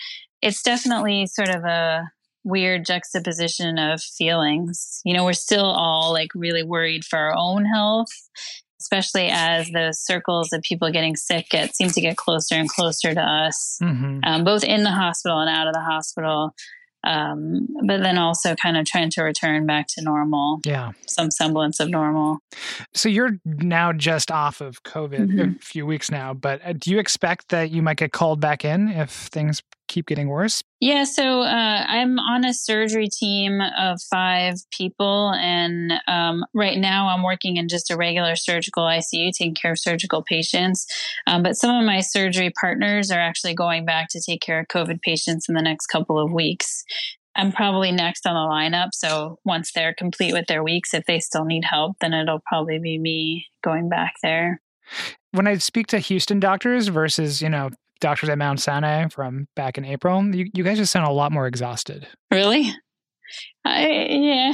It's 0.41 0.62
definitely 0.62 1.27
sort 1.27 1.50
of 1.50 1.63
a 1.63 2.12
weird 2.44 2.86
juxtaposition 2.86 3.79
of 3.79 4.01
feelings. 4.01 5.01
You 5.05 5.13
know, 5.13 5.24
we're 5.24 5.34
still 5.34 5.65
all 5.65 6.12
like 6.12 6.29
really 6.36 6.63
worried 6.63 7.05
for 7.05 7.17
our 7.17 7.34
own 7.36 7.65
health. 7.65 8.12
Especially 8.85 9.29
as 9.31 9.69
those 9.71 9.99
circles 9.99 10.53
of 10.53 10.61
people 10.61 10.91
getting 10.91 11.15
sick 11.15 11.49
get 11.49 11.75
seem 11.75 11.89
to 11.89 12.01
get 12.01 12.17
closer 12.17 12.53
and 12.55 12.69
closer 12.69 13.13
to 13.15 13.21
us, 13.21 13.79
mm-hmm. 13.81 14.19
um, 14.23 14.43
both 14.43 14.63
in 14.63 14.83
the 14.83 14.91
hospital 14.91 15.39
and 15.39 15.49
out 15.49 15.67
of 15.67 15.73
the 15.73 15.81
hospital. 15.81 16.53
Um, 17.03 17.67
but 17.85 18.01
then 18.01 18.17
also 18.17 18.55
kind 18.55 18.77
of 18.77 18.85
trying 18.85 19.11
to 19.11 19.21
return 19.21 19.67
back 19.67 19.85
to 19.89 20.01
normal. 20.01 20.59
Yeah. 20.65 20.93
Some 21.05 21.29
semblance 21.29 21.79
of 21.79 21.89
normal. 21.89 22.39
So 22.95 23.09
you're 23.09 23.37
now 23.45 23.93
just 23.93 24.31
off 24.31 24.59
of 24.59 24.81
COVID 24.81 25.29
mm-hmm. 25.29 25.39
a 25.39 25.59
few 25.59 25.85
weeks 25.85 26.09
now, 26.09 26.33
but 26.33 26.61
uh, 26.65 26.73
do 26.73 26.89
you 26.89 26.97
expect 26.97 27.49
that 27.49 27.69
you 27.69 27.83
might 27.83 27.97
get 27.97 28.11
called 28.11 28.39
back 28.39 28.65
in 28.65 28.89
if 28.89 29.11
things 29.11 29.61
keep 29.87 30.07
getting 30.07 30.27
worse? 30.29 30.63
Yeah, 30.79 31.03
so 31.03 31.41
uh, 31.41 31.85
I'm 31.87 32.19
on 32.19 32.45
a 32.45 32.53
surgery 32.53 33.07
team 33.07 33.61
of 33.61 33.99
five 34.11 34.55
people, 34.71 35.31
and 35.31 35.93
um, 36.07 36.43
right 36.53 36.77
now 36.77 37.07
I'm 37.07 37.23
working 37.23 37.57
in 37.57 37.67
just 37.67 37.89
a 37.89 37.97
regular 37.97 38.35
surgical 38.35 38.83
ICU, 38.83 39.31
taking 39.31 39.55
care 39.55 39.71
of 39.71 39.79
surgical 39.79 40.23
patients. 40.23 40.85
Um, 41.27 41.43
but 41.43 41.55
some 41.55 41.75
of 41.75 41.85
my 41.85 42.01
surgery 42.01 42.51
partners 42.59 43.11
are 43.11 43.19
actually 43.19 43.55
going 43.55 43.85
back 43.85 44.07
to 44.11 44.21
take 44.21 44.41
care 44.41 44.59
of 44.59 44.67
COVID 44.67 45.01
patients 45.01 45.47
in 45.49 45.55
the 45.55 45.61
next 45.61 45.87
couple 45.87 46.19
of 46.19 46.31
weeks. 46.31 46.83
I'm 47.35 47.51
probably 47.51 47.91
next 47.91 48.25
on 48.25 48.33
the 48.33 48.53
lineup. 48.53 48.89
So 48.93 49.39
once 49.43 49.71
they're 49.73 49.93
complete 49.93 50.33
with 50.33 50.47
their 50.47 50.63
weeks, 50.63 50.93
if 50.93 51.05
they 51.05 51.19
still 51.19 51.45
need 51.45 51.65
help, 51.65 51.97
then 51.99 52.13
it'll 52.13 52.41
probably 52.47 52.79
be 52.79 52.97
me 52.97 53.47
going 53.63 53.89
back 53.89 54.13
there. 54.23 54.61
When 55.31 55.47
I 55.47 55.57
speak 55.57 55.87
to 55.87 55.99
Houston 55.99 56.39
doctors 56.39 56.87
versus, 56.87 57.41
you 57.41 57.49
know, 57.49 57.71
doctors 57.99 58.29
at 58.29 58.37
Mount 58.37 58.59
Sinai 58.59 59.07
from 59.09 59.47
back 59.55 59.77
in 59.77 59.85
April, 59.85 60.23
you, 60.35 60.49
you 60.53 60.63
guys 60.63 60.77
just 60.77 60.91
sound 60.91 61.07
a 61.07 61.11
lot 61.11 61.31
more 61.31 61.47
exhausted. 61.47 62.07
Really? 62.31 62.73
I, 63.63 63.87
yeah. 64.09 64.53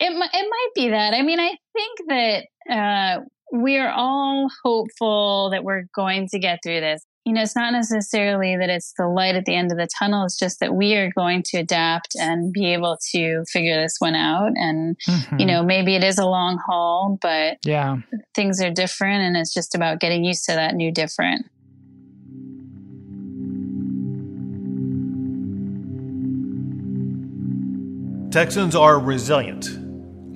It, 0.00 0.10
it 0.10 0.50
might 0.50 0.68
be 0.74 0.90
that. 0.90 1.14
I 1.14 1.22
mean, 1.22 1.40
I 1.40 1.56
think 1.72 1.98
that 2.08 2.44
uh, 2.70 3.20
we're 3.52 3.90
all 3.90 4.48
hopeful 4.64 5.50
that 5.50 5.64
we're 5.64 5.84
going 5.94 6.28
to 6.28 6.38
get 6.38 6.60
through 6.62 6.80
this 6.80 7.04
you 7.24 7.32
know, 7.32 7.42
it's 7.42 7.56
not 7.56 7.72
necessarily 7.72 8.56
that 8.56 8.68
it's 8.68 8.92
the 8.98 9.08
light 9.08 9.34
at 9.34 9.46
the 9.46 9.54
end 9.54 9.72
of 9.72 9.78
the 9.78 9.88
tunnel. 9.98 10.26
It's 10.26 10.38
just 10.38 10.60
that 10.60 10.74
we 10.74 10.94
are 10.94 11.10
going 11.10 11.42
to 11.46 11.58
adapt 11.58 12.14
and 12.16 12.52
be 12.52 12.72
able 12.72 12.98
to 13.12 13.44
figure 13.46 13.80
this 13.80 13.96
one 13.98 14.14
out. 14.14 14.52
And, 14.56 14.96
mm-hmm. 15.08 15.38
you 15.38 15.46
know, 15.46 15.62
maybe 15.62 15.94
it 15.94 16.04
is 16.04 16.18
a 16.18 16.26
long 16.26 16.58
haul, 16.66 17.18
but 17.22 17.58
yeah, 17.64 17.96
things 18.34 18.60
are 18.60 18.70
different. 18.70 19.22
And 19.22 19.36
it's 19.38 19.54
just 19.54 19.74
about 19.74 20.00
getting 20.00 20.22
used 20.22 20.44
to 20.46 20.52
that 20.52 20.74
new 20.74 20.92
different. 20.92 21.46
Texans 28.34 28.74
are 28.74 28.98
resilient. 28.98 29.78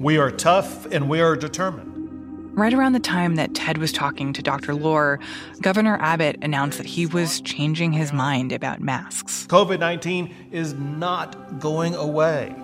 We 0.00 0.18
are 0.18 0.30
tough 0.30 0.86
and 0.92 1.08
we 1.08 1.20
are 1.20 1.34
determined. 1.34 2.56
Right 2.56 2.72
around 2.72 2.92
the 2.92 3.00
time 3.00 3.34
that 3.34 3.56
Ted 3.56 3.78
was 3.78 3.90
talking 3.90 4.32
to 4.34 4.40
Dr. 4.40 4.72
Lohr, 4.72 5.18
Governor 5.62 5.98
Abbott 6.00 6.36
announced 6.40 6.78
that 6.78 6.86
he 6.86 7.06
was 7.06 7.40
changing 7.40 7.92
his 7.92 8.12
mind 8.12 8.52
about 8.52 8.80
masks. 8.80 9.48
COVID 9.48 9.80
19 9.80 10.32
is 10.52 10.74
not 10.74 11.58
going 11.58 11.96
away. 11.96 12.54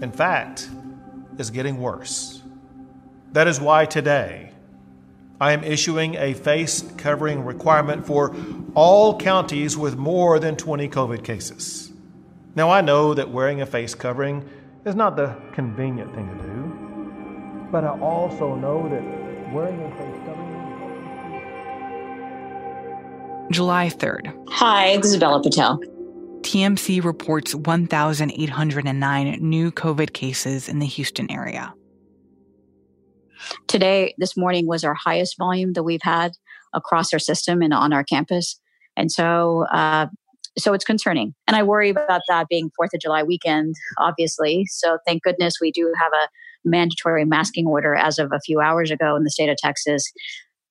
In 0.00 0.10
fact, 0.10 0.70
it's 1.36 1.50
getting 1.50 1.76
worse. 1.76 2.42
That 3.32 3.48
is 3.48 3.60
why 3.60 3.84
today 3.84 4.52
I 5.38 5.52
am 5.52 5.64
issuing 5.64 6.14
a 6.14 6.32
face 6.32 6.80
covering 6.96 7.44
requirement 7.44 8.06
for 8.06 8.34
all 8.74 9.18
counties 9.18 9.76
with 9.76 9.98
more 9.98 10.38
than 10.38 10.56
20 10.56 10.88
COVID 10.88 11.24
cases. 11.24 11.92
Now, 12.54 12.70
I 12.70 12.80
know 12.80 13.12
that 13.12 13.30
wearing 13.30 13.60
a 13.60 13.66
face 13.66 13.94
covering 13.94 14.48
is 14.84 14.96
not 14.96 15.16
the 15.16 15.34
convenient 15.52 16.12
thing 16.14 16.28
to 16.28 16.34
do, 16.42 17.68
but 17.70 17.84
I 17.84 17.90
also 18.00 18.56
know 18.56 18.88
that 18.88 19.02
wearing 19.52 19.80
a 19.80 19.90
face 19.96 20.18
covering. 20.26 20.48
July 23.50 23.88
3rd. 23.88 24.34
Hi, 24.48 24.96
this 24.96 25.12
is 25.12 25.18
Bela 25.18 25.42
Patel. 25.42 25.78
TMC 26.40 27.04
reports 27.04 27.54
1,809 27.54 29.38
new 29.40 29.70
COVID 29.70 30.12
cases 30.12 30.68
in 30.68 30.80
the 30.80 30.86
Houston 30.86 31.30
area. 31.30 31.72
Today, 33.68 34.14
this 34.18 34.36
morning 34.36 34.66
was 34.66 34.82
our 34.82 34.94
highest 34.94 35.38
volume 35.38 35.74
that 35.74 35.84
we've 35.84 36.02
had 36.02 36.32
across 36.72 37.12
our 37.12 37.18
system 37.18 37.62
and 37.62 37.72
on 37.72 37.92
our 37.92 38.02
campus. 38.02 38.58
And 38.96 39.12
so, 39.12 39.66
uh, 39.72 40.06
so 40.58 40.72
it's 40.72 40.84
concerning. 40.84 41.34
And 41.46 41.56
I 41.56 41.62
worry 41.62 41.90
about 41.90 42.22
that 42.28 42.48
being 42.48 42.70
Fourth 42.76 42.94
of 42.94 43.00
July 43.00 43.22
weekend, 43.22 43.74
obviously. 43.98 44.66
So 44.68 44.98
thank 45.06 45.22
goodness 45.22 45.54
we 45.60 45.70
do 45.70 45.92
have 45.98 46.12
a 46.12 46.28
mandatory 46.64 47.24
masking 47.24 47.66
order 47.66 47.94
as 47.94 48.18
of 48.18 48.32
a 48.32 48.40
few 48.40 48.60
hours 48.60 48.90
ago 48.90 49.16
in 49.16 49.24
the 49.24 49.30
state 49.30 49.48
of 49.48 49.56
Texas. 49.56 50.12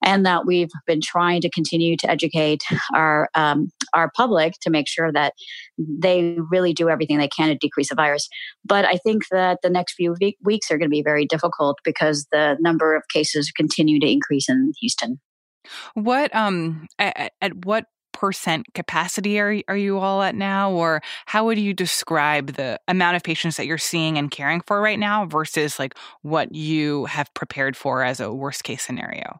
And 0.03 0.25
that 0.25 0.47
we've 0.47 0.71
been 0.87 1.01
trying 1.01 1.41
to 1.41 1.49
continue 1.51 1.95
to 1.97 2.09
educate 2.09 2.63
our 2.95 3.29
um, 3.35 3.71
our 3.93 4.09
public 4.15 4.53
to 4.61 4.71
make 4.71 4.87
sure 4.87 5.11
that 5.11 5.33
they 5.77 6.37
really 6.49 6.73
do 6.73 6.89
everything 6.89 7.19
they 7.19 7.27
can 7.27 7.49
to 7.49 7.55
decrease 7.55 7.89
the 7.89 7.95
virus. 7.95 8.27
But 8.65 8.83
I 8.83 8.95
think 8.95 9.27
that 9.29 9.59
the 9.61 9.69
next 9.69 9.93
few 9.93 10.15
weeks 10.43 10.71
are 10.71 10.79
going 10.79 10.89
to 10.89 10.95
be 10.95 11.03
very 11.03 11.27
difficult 11.27 11.77
because 11.83 12.25
the 12.31 12.57
number 12.61 12.95
of 12.95 13.03
cases 13.13 13.51
continue 13.55 13.99
to 13.99 14.09
increase 14.09 14.49
in 14.49 14.71
Houston. 14.81 15.19
What 15.93 16.35
um 16.35 16.87
at, 16.97 17.33
at 17.39 17.65
what 17.65 17.85
percent 18.13 18.73
capacity 18.73 19.39
are, 19.39 19.61
are 19.67 19.77
you 19.77 19.99
all 19.99 20.21
at 20.21 20.35
now? 20.35 20.71
Or 20.71 21.01
how 21.25 21.45
would 21.45 21.59
you 21.59 21.73
describe 21.73 22.53
the 22.53 22.79
amount 22.87 23.15
of 23.15 23.23
patients 23.23 23.57
that 23.57 23.65
you're 23.65 23.77
seeing 23.77 24.17
and 24.17 24.29
caring 24.29 24.61
for 24.61 24.81
right 24.81 24.99
now 24.99 25.25
versus 25.25 25.79
like 25.79 25.95
what 26.21 26.53
you 26.53 27.05
have 27.05 27.33
prepared 27.33 27.75
for 27.75 28.03
as 28.03 28.19
a 28.19 28.33
worst 28.33 28.63
case 28.63 28.83
scenario? 28.83 29.39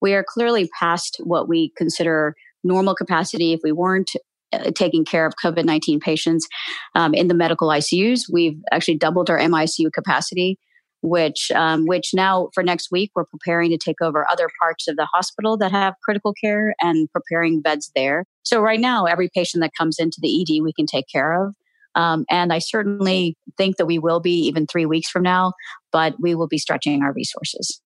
We 0.00 0.14
are 0.14 0.24
clearly 0.26 0.68
past 0.78 1.20
what 1.24 1.48
we 1.48 1.72
consider 1.76 2.34
normal 2.62 2.94
capacity. 2.94 3.52
If 3.52 3.60
we 3.62 3.72
weren't 3.72 4.10
uh, 4.52 4.70
taking 4.74 5.04
care 5.04 5.26
of 5.26 5.34
COVID 5.42 5.64
19 5.64 6.00
patients 6.00 6.46
um, 6.94 7.14
in 7.14 7.28
the 7.28 7.34
medical 7.34 7.68
ICUs, 7.68 8.22
we've 8.32 8.60
actually 8.72 8.96
doubled 8.96 9.30
our 9.30 9.38
MICU 9.38 9.92
capacity 9.92 10.58
which 11.02 11.50
um, 11.52 11.86
which 11.86 12.10
now 12.14 12.48
for 12.54 12.62
next 12.62 12.90
week 12.90 13.10
we're 13.14 13.24
preparing 13.24 13.70
to 13.70 13.78
take 13.78 14.00
over 14.02 14.28
other 14.30 14.48
parts 14.60 14.88
of 14.88 14.96
the 14.96 15.06
hospital 15.12 15.56
that 15.58 15.70
have 15.70 15.94
critical 16.02 16.32
care 16.32 16.74
and 16.80 17.08
preparing 17.12 17.60
beds 17.60 17.90
there. 17.94 18.24
So 18.42 18.60
right 18.60 18.80
now, 18.80 19.04
every 19.04 19.28
patient 19.34 19.62
that 19.62 19.72
comes 19.78 19.98
into 19.98 20.18
the 20.20 20.40
ED 20.40 20.62
we 20.62 20.72
can 20.72 20.86
take 20.86 21.06
care 21.10 21.44
of. 21.44 21.54
Um, 21.94 22.24
and 22.30 22.52
I 22.52 22.58
certainly 22.58 23.36
think 23.56 23.76
that 23.76 23.86
we 23.86 23.98
will 23.98 24.20
be 24.20 24.46
even 24.46 24.66
three 24.66 24.86
weeks 24.86 25.10
from 25.10 25.22
now, 25.22 25.52
but 25.90 26.14
we 26.20 26.34
will 26.34 26.46
be 26.46 26.58
stretching 26.58 27.02
our 27.02 27.12
resources. 27.12 27.80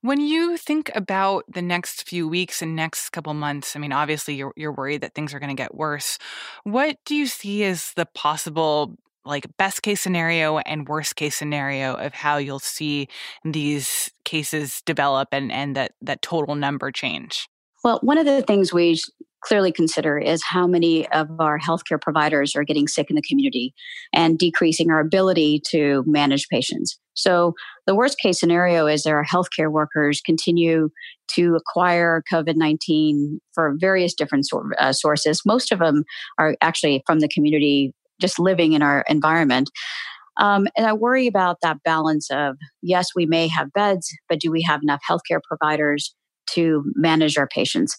When 0.00 0.20
you 0.20 0.56
think 0.56 0.90
about 0.94 1.44
the 1.52 1.62
next 1.62 2.08
few 2.08 2.28
weeks 2.28 2.62
and 2.62 2.74
next 2.74 3.10
couple 3.10 3.34
months, 3.34 3.76
I 3.76 3.78
mean, 3.78 3.92
obviously 3.92 4.34
you're, 4.34 4.52
you're 4.56 4.72
worried 4.72 5.02
that 5.02 5.14
things 5.14 5.34
are 5.34 5.38
going 5.38 5.54
to 5.54 5.60
get 5.60 5.74
worse. 5.74 6.18
What 6.64 6.96
do 7.04 7.14
you 7.14 7.26
see 7.26 7.64
as 7.64 7.92
the 7.94 8.06
possible 8.06 8.96
like 9.28 9.46
best 9.56 9.82
case 9.82 10.00
scenario 10.00 10.58
and 10.58 10.88
worst 10.88 11.16
case 11.16 11.36
scenario 11.36 11.94
of 11.94 12.14
how 12.14 12.38
you'll 12.38 12.58
see 12.58 13.08
these 13.44 14.10
cases 14.24 14.82
develop 14.86 15.28
and, 15.32 15.52
and 15.52 15.76
that, 15.76 15.92
that 16.02 16.22
total 16.22 16.54
number 16.54 16.90
change? 16.90 17.48
Well, 17.84 18.00
one 18.02 18.18
of 18.18 18.26
the 18.26 18.42
things 18.42 18.72
we 18.72 18.98
clearly 19.42 19.70
consider 19.70 20.18
is 20.18 20.42
how 20.42 20.66
many 20.66 21.08
of 21.10 21.28
our 21.38 21.58
healthcare 21.58 22.00
providers 22.00 22.56
are 22.56 22.64
getting 22.64 22.88
sick 22.88 23.08
in 23.08 23.16
the 23.16 23.22
community 23.22 23.72
and 24.12 24.38
decreasing 24.38 24.90
our 24.90 25.00
ability 25.00 25.62
to 25.70 26.02
manage 26.06 26.48
patients. 26.48 26.98
So, 27.14 27.54
the 27.86 27.94
worst 27.94 28.18
case 28.18 28.38
scenario 28.38 28.86
is 28.86 29.02
that 29.02 29.10
our 29.10 29.24
healthcare 29.24 29.70
workers 29.70 30.20
continue 30.24 30.90
to 31.34 31.56
acquire 31.56 32.22
COVID 32.32 32.56
19 32.56 33.40
for 33.54 33.74
various 33.78 34.14
different 34.14 34.46
sor- 34.46 34.74
uh, 34.78 34.92
sources. 34.92 35.42
Most 35.44 35.72
of 35.72 35.78
them 35.78 36.04
are 36.38 36.56
actually 36.60 37.02
from 37.06 37.20
the 37.20 37.28
community 37.28 37.92
just 38.20 38.38
living 38.38 38.72
in 38.72 38.82
our 38.82 39.04
environment. 39.08 39.70
Um, 40.38 40.68
and 40.76 40.86
I 40.86 40.92
worry 40.92 41.26
about 41.26 41.58
that 41.62 41.82
balance 41.84 42.28
of 42.30 42.56
yes, 42.82 43.08
we 43.14 43.26
may 43.26 43.48
have 43.48 43.72
beds, 43.72 44.08
but 44.28 44.40
do 44.40 44.50
we 44.50 44.62
have 44.62 44.82
enough 44.82 45.00
healthcare 45.08 45.40
providers 45.42 46.14
to 46.50 46.84
manage 46.94 47.36
our 47.36 47.48
patients? 47.48 47.96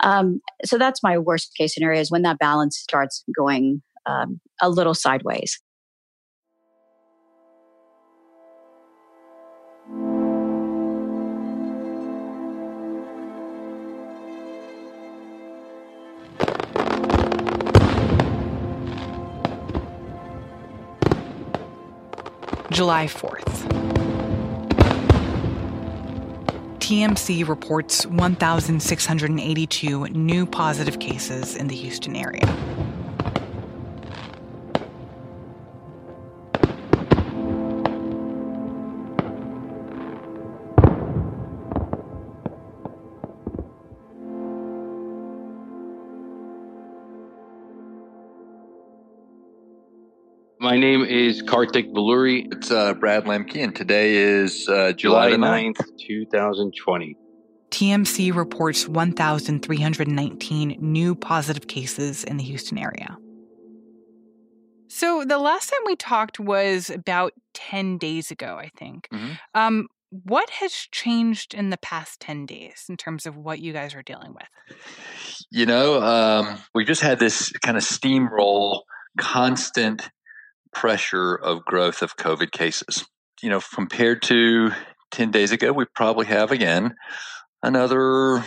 Um, 0.00 0.40
so 0.64 0.78
that's 0.78 1.02
my 1.02 1.18
worst 1.18 1.52
case 1.56 1.74
scenario 1.74 2.00
is 2.00 2.10
when 2.10 2.22
that 2.22 2.38
balance 2.38 2.76
starts 2.78 3.24
going 3.36 3.82
um, 4.06 4.40
a 4.60 4.68
little 4.68 4.94
sideways. 4.94 5.60
July 22.78 23.06
4th. 23.06 23.66
TMC 26.78 27.48
reports 27.48 28.06
1,682 28.06 30.04
new 30.10 30.46
positive 30.46 31.00
cases 31.00 31.56
in 31.56 31.66
the 31.66 31.74
Houston 31.74 32.14
area. 32.14 32.46
Name 50.78 51.04
is 51.04 51.42
Karthik 51.42 51.92
Valluri. 51.92 52.46
It's 52.52 52.70
uh, 52.70 52.94
Brad 52.94 53.24
Lembcke, 53.24 53.62
and 53.62 53.74
today 53.74 54.16
is 54.16 54.68
uh, 54.68 54.92
July 54.92 55.32
July 55.32 55.62
9th, 55.72 55.80
2020. 55.98 57.16
TMC 57.70 58.34
reports 58.34 58.88
1,319 58.88 60.76
new 60.80 61.14
positive 61.14 61.66
cases 61.66 62.24
in 62.24 62.36
the 62.36 62.44
Houston 62.44 62.78
area. 62.78 63.18
So 64.88 65.24
the 65.24 65.38
last 65.38 65.68
time 65.68 65.80
we 65.84 65.96
talked 65.96 66.40
was 66.40 66.90
about 66.90 67.32
10 67.54 67.98
days 67.98 68.30
ago, 68.30 68.56
I 68.58 68.70
think. 68.76 69.08
Mhm. 69.12 69.38
Um, 69.54 69.88
what 70.10 70.48
has 70.50 70.72
changed 70.72 71.54
in 71.54 71.70
the 71.70 71.76
past 71.76 72.20
10 72.20 72.46
days 72.46 72.86
in 72.88 72.96
terms 72.96 73.26
of 73.26 73.36
what 73.36 73.58
you 73.58 73.72
guys 73.72 73.94
are 73.94 74.02
dealing 74.02 74.32
with? 74.32 74.78
You 75.50 75.66
know, 75.66 76.02
um, 76.02 76.58
we 76.74 76.84
just 76.84 77.02
had 77.02 77.18
this 77.18 77.52
kind 77.62 77.76
of 77.76 77.82
steamroll, 77.82 78.82
constant 79.18 80.08
pressure 80.72 81.34
of 81.34 81.64
growth 81.64 82.02
of 82.02 82.16
COVID 82.16 82.50
cases. 82.50 83.06
You 83.42 83.50
know, 83.50 83.60
compared 83.74 84.22
to 84.22 84.70
10 85.12 85.30
days 85.30 85.52
ago, 85.52 85.72
we 85.72 85.84
probably 85.94 86.26
have 86.26 86.50
again 86.50 86.94
another 87.62 88.44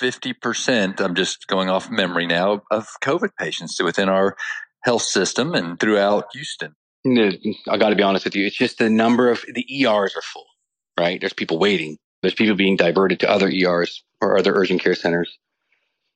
50%. 0.00 1.00
I'm 1.00 1.14
just 1.14 1.46
going 1.46 1.68
off 1.68 1.90
memory 1.90 2.26
now 2.26 2.62
of 2.70 2.86
COVID 3.02 3.30
patients 3.38 3.82
within 3.82 4.08
our 4.08 4.36
health 4.82 5.02
system 5.02 5.54
and 5.54 5.78
throughout 5.78 6.26
Houston. 6.32 6.74
I 7.68 7.78
got 7.78 7.90
to 7.90 7.96
be 7.96 8.02
honest 8.02 8.24
with 8.24 8.34
you. 8.36 8.46
It's 8.46 8.56
just 8.56 8.78
the 8.78 8.90
number 8.90 9.30
of 9.30 9.44
the 9.52 9.64
ERs 9.82 10.14
are 10.16 10.22
full, 10.22 10.46
right? 10.98 11.20
There's 11.20 11.32
people 11.32 11.58
waiting. 11.58 11.98
There's 12.22 12.34
people 12.34 12.56
being 12.56 12.76
diverted 12.76 13.20
to 13.20 13.30
other 13.30 13.48
ERs 13.48 14.02
or 14.20 14.38
other 14.38 14.54
urgent 14.54 14.82
care 14.82 14.94
centers. 14.94 15.38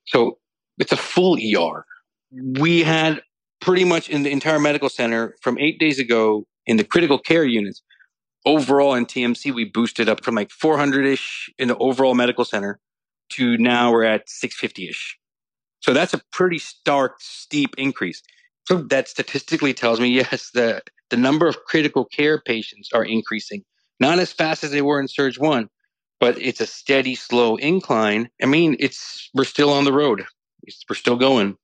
So 0.07 0.39
it's 0.79 0.93
a 0.93 0.97
full 0.97 1.37
ER. 1.37 1.85
We 2.33 2.83
had 2.83 3.23
pretty 3.63 3.85
much 3.85 4.09
in 4.09 4.25
the 4.25 4.31
entire 4.31 4.59
medical 4.59 4.89
center 4.89 5.37
from 5.41 5.57
eight 5.59 5.79
days 5.79 5.99
ago 5.99 6.45
in 6.67 6.77
the 6.77 6.85
critical 6.85 7.19
care 7.19 7.45
units. 7.45 7.83
Overall 8.45 8.95
in 8.95 9.07
TMC, 9.07 9.55
we 9.55 9.65
boosted 9.65 10.09
up 10.09 10.25
from 10.25 10.35
like 10.35 10.51
400 10.51 11.07
ish 11.07 11.49
in 11.59 11.69
the 11.69 11.77
overall 11.79 12.15
medical 12.15 12.45
center 12.45 12.81
to 13.31 13.57
now 13.57 13.93
we're 13.93 14.05
at 14.05 14.29
650 14.29 14.89
ish. 14.89 15.17
So 15.79 15.95
that's 15.95 16.13
a 16.13 16.21
pretty 16.33 16.59
stark, 16.59 17.15
steep 17.21 17.75
increase. 17.79 18.23
So 18.65 18.83
that 18.83 19.09
statistically 19.09 19.75
tells 19.75 20.01
me, 20.01 20.09
yes, 20.33 20.51
the, 20.53 20.83
the 21.11 21.17
number 21.17 21.47
of 21.47 21.65
critical 21.65 22.05
care 22.05 22.41
patients 22.41 22.91
are 22.93 23.05
increasing, 23.05 23.65
not 24.01 24.19
as 24.19 24.33
fast 24.33 24.65
as 24.65 24.73
they 24.73 24.83
were 24.83 25.01
in 25.01 25.07
Surge 25.07 25.39
1, 25.39 25.69
but 26.19 26.37
it's 26.41 26.61
a 26.61 26.67
steady, 26.67 27.15
slow 27.15 27.55
incline. 27.57 28.29
I 28.43 28.47
mean, 28.47 28.77
it's 28.81 29.31
we're 29.35 29.45
still 29.45 29.71
on 29.71 29.85
the 29.85 29.93
road. 29.93 30.25
We're 30.89 30.97
still 30.97 31.17
going. 31.17 31.57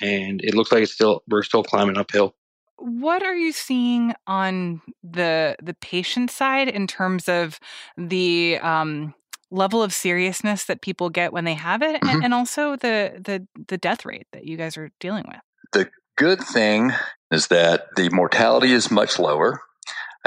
And 0.00 0.40
it 0.42 0.54
looks 0.54 0.72
like 0.72 0.82
it's 0.82 0.92
still 0.92 1.22
we're 1.28 1.42
still 1.42 1.62
climbing 1.62 1.96
uphill. 1.96 2.34
What 2.78 3.22
are 3.22 3.36
you 3.36 3.52
seeing 3.52 4.14
on 4.26 4.82
the 5.02 5.56
the 5.62 5.74
patient 5.74 6.30
side 6.30 6.68
in 6.68 6.86
terms 6.86 7.28
of 7.28 7.60
the 7.96 8.58
um, 8.60 9.14
level 9.50 9.82
of 9.82 9.92
seriousness 9.92 10.64
that 10.64 10.80
people 10.80 11.10
get 11.10 11.32
when 11.32 11.44
they 11.44 11.54
have 11.54 11.82
it, 11.82 12.00
and, 12.02 12.22
Mhm. 12.22 12.24
and 12.24 12.34
also 12.34 12.76
the 12.76 13.20
the 13.24 13.46
the 13.68 13.78
death 13.78 14.04
rate 14.04 14.26
that 14.32 14.44
you 14.46 14.56
guys 14.56 14.76
are 14.76 14.90
dealing 14.98 15.24
with? 15.28 15.40
The 15.72 15.90
good 16.16 16.40
thing 16.40 16.92
is 17.30 17.48
that 17.48 17.86
the 17.96 18.08
mortality 18.10 18.72
is 18.72 18.90
much 18.90 19.18
lower. 19.18 19.62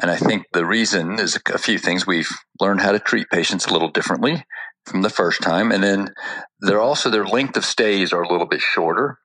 And 0.01 0.11
I 0.11 0.17
think 0.17 0.45
the 0.51 0.65
reason 0.65 1.19
is 1.19 1.39
a 1.53 1.57
few 1.57 1.77
things. 1.77 2.05
We've 2.05 2.29
learned 2.59 2.81
how 2.81 2.91
to 2.91 2.99
treat 2.99 3.29
patients 3.29 3.65
a 3.65 3.71
little 3.71 3.89
differently 3.89 4.43
from 4.85 5.03
the 5.03 5.09
first 5.09 5.41
time. 5.41 5.71
And 5.71 5.81
then 5.81 6.13
they're 6.59 6.81
also, 6.81 7.09
their 7.09 7.25
length 7.25 7.55
of 7.55 7.63
stays 7.63 8.11
are 8.11 8.21
a 8.21 8.29
little 8.29 8.45
bit 8.47 8.59
shorter. 8.59 9.19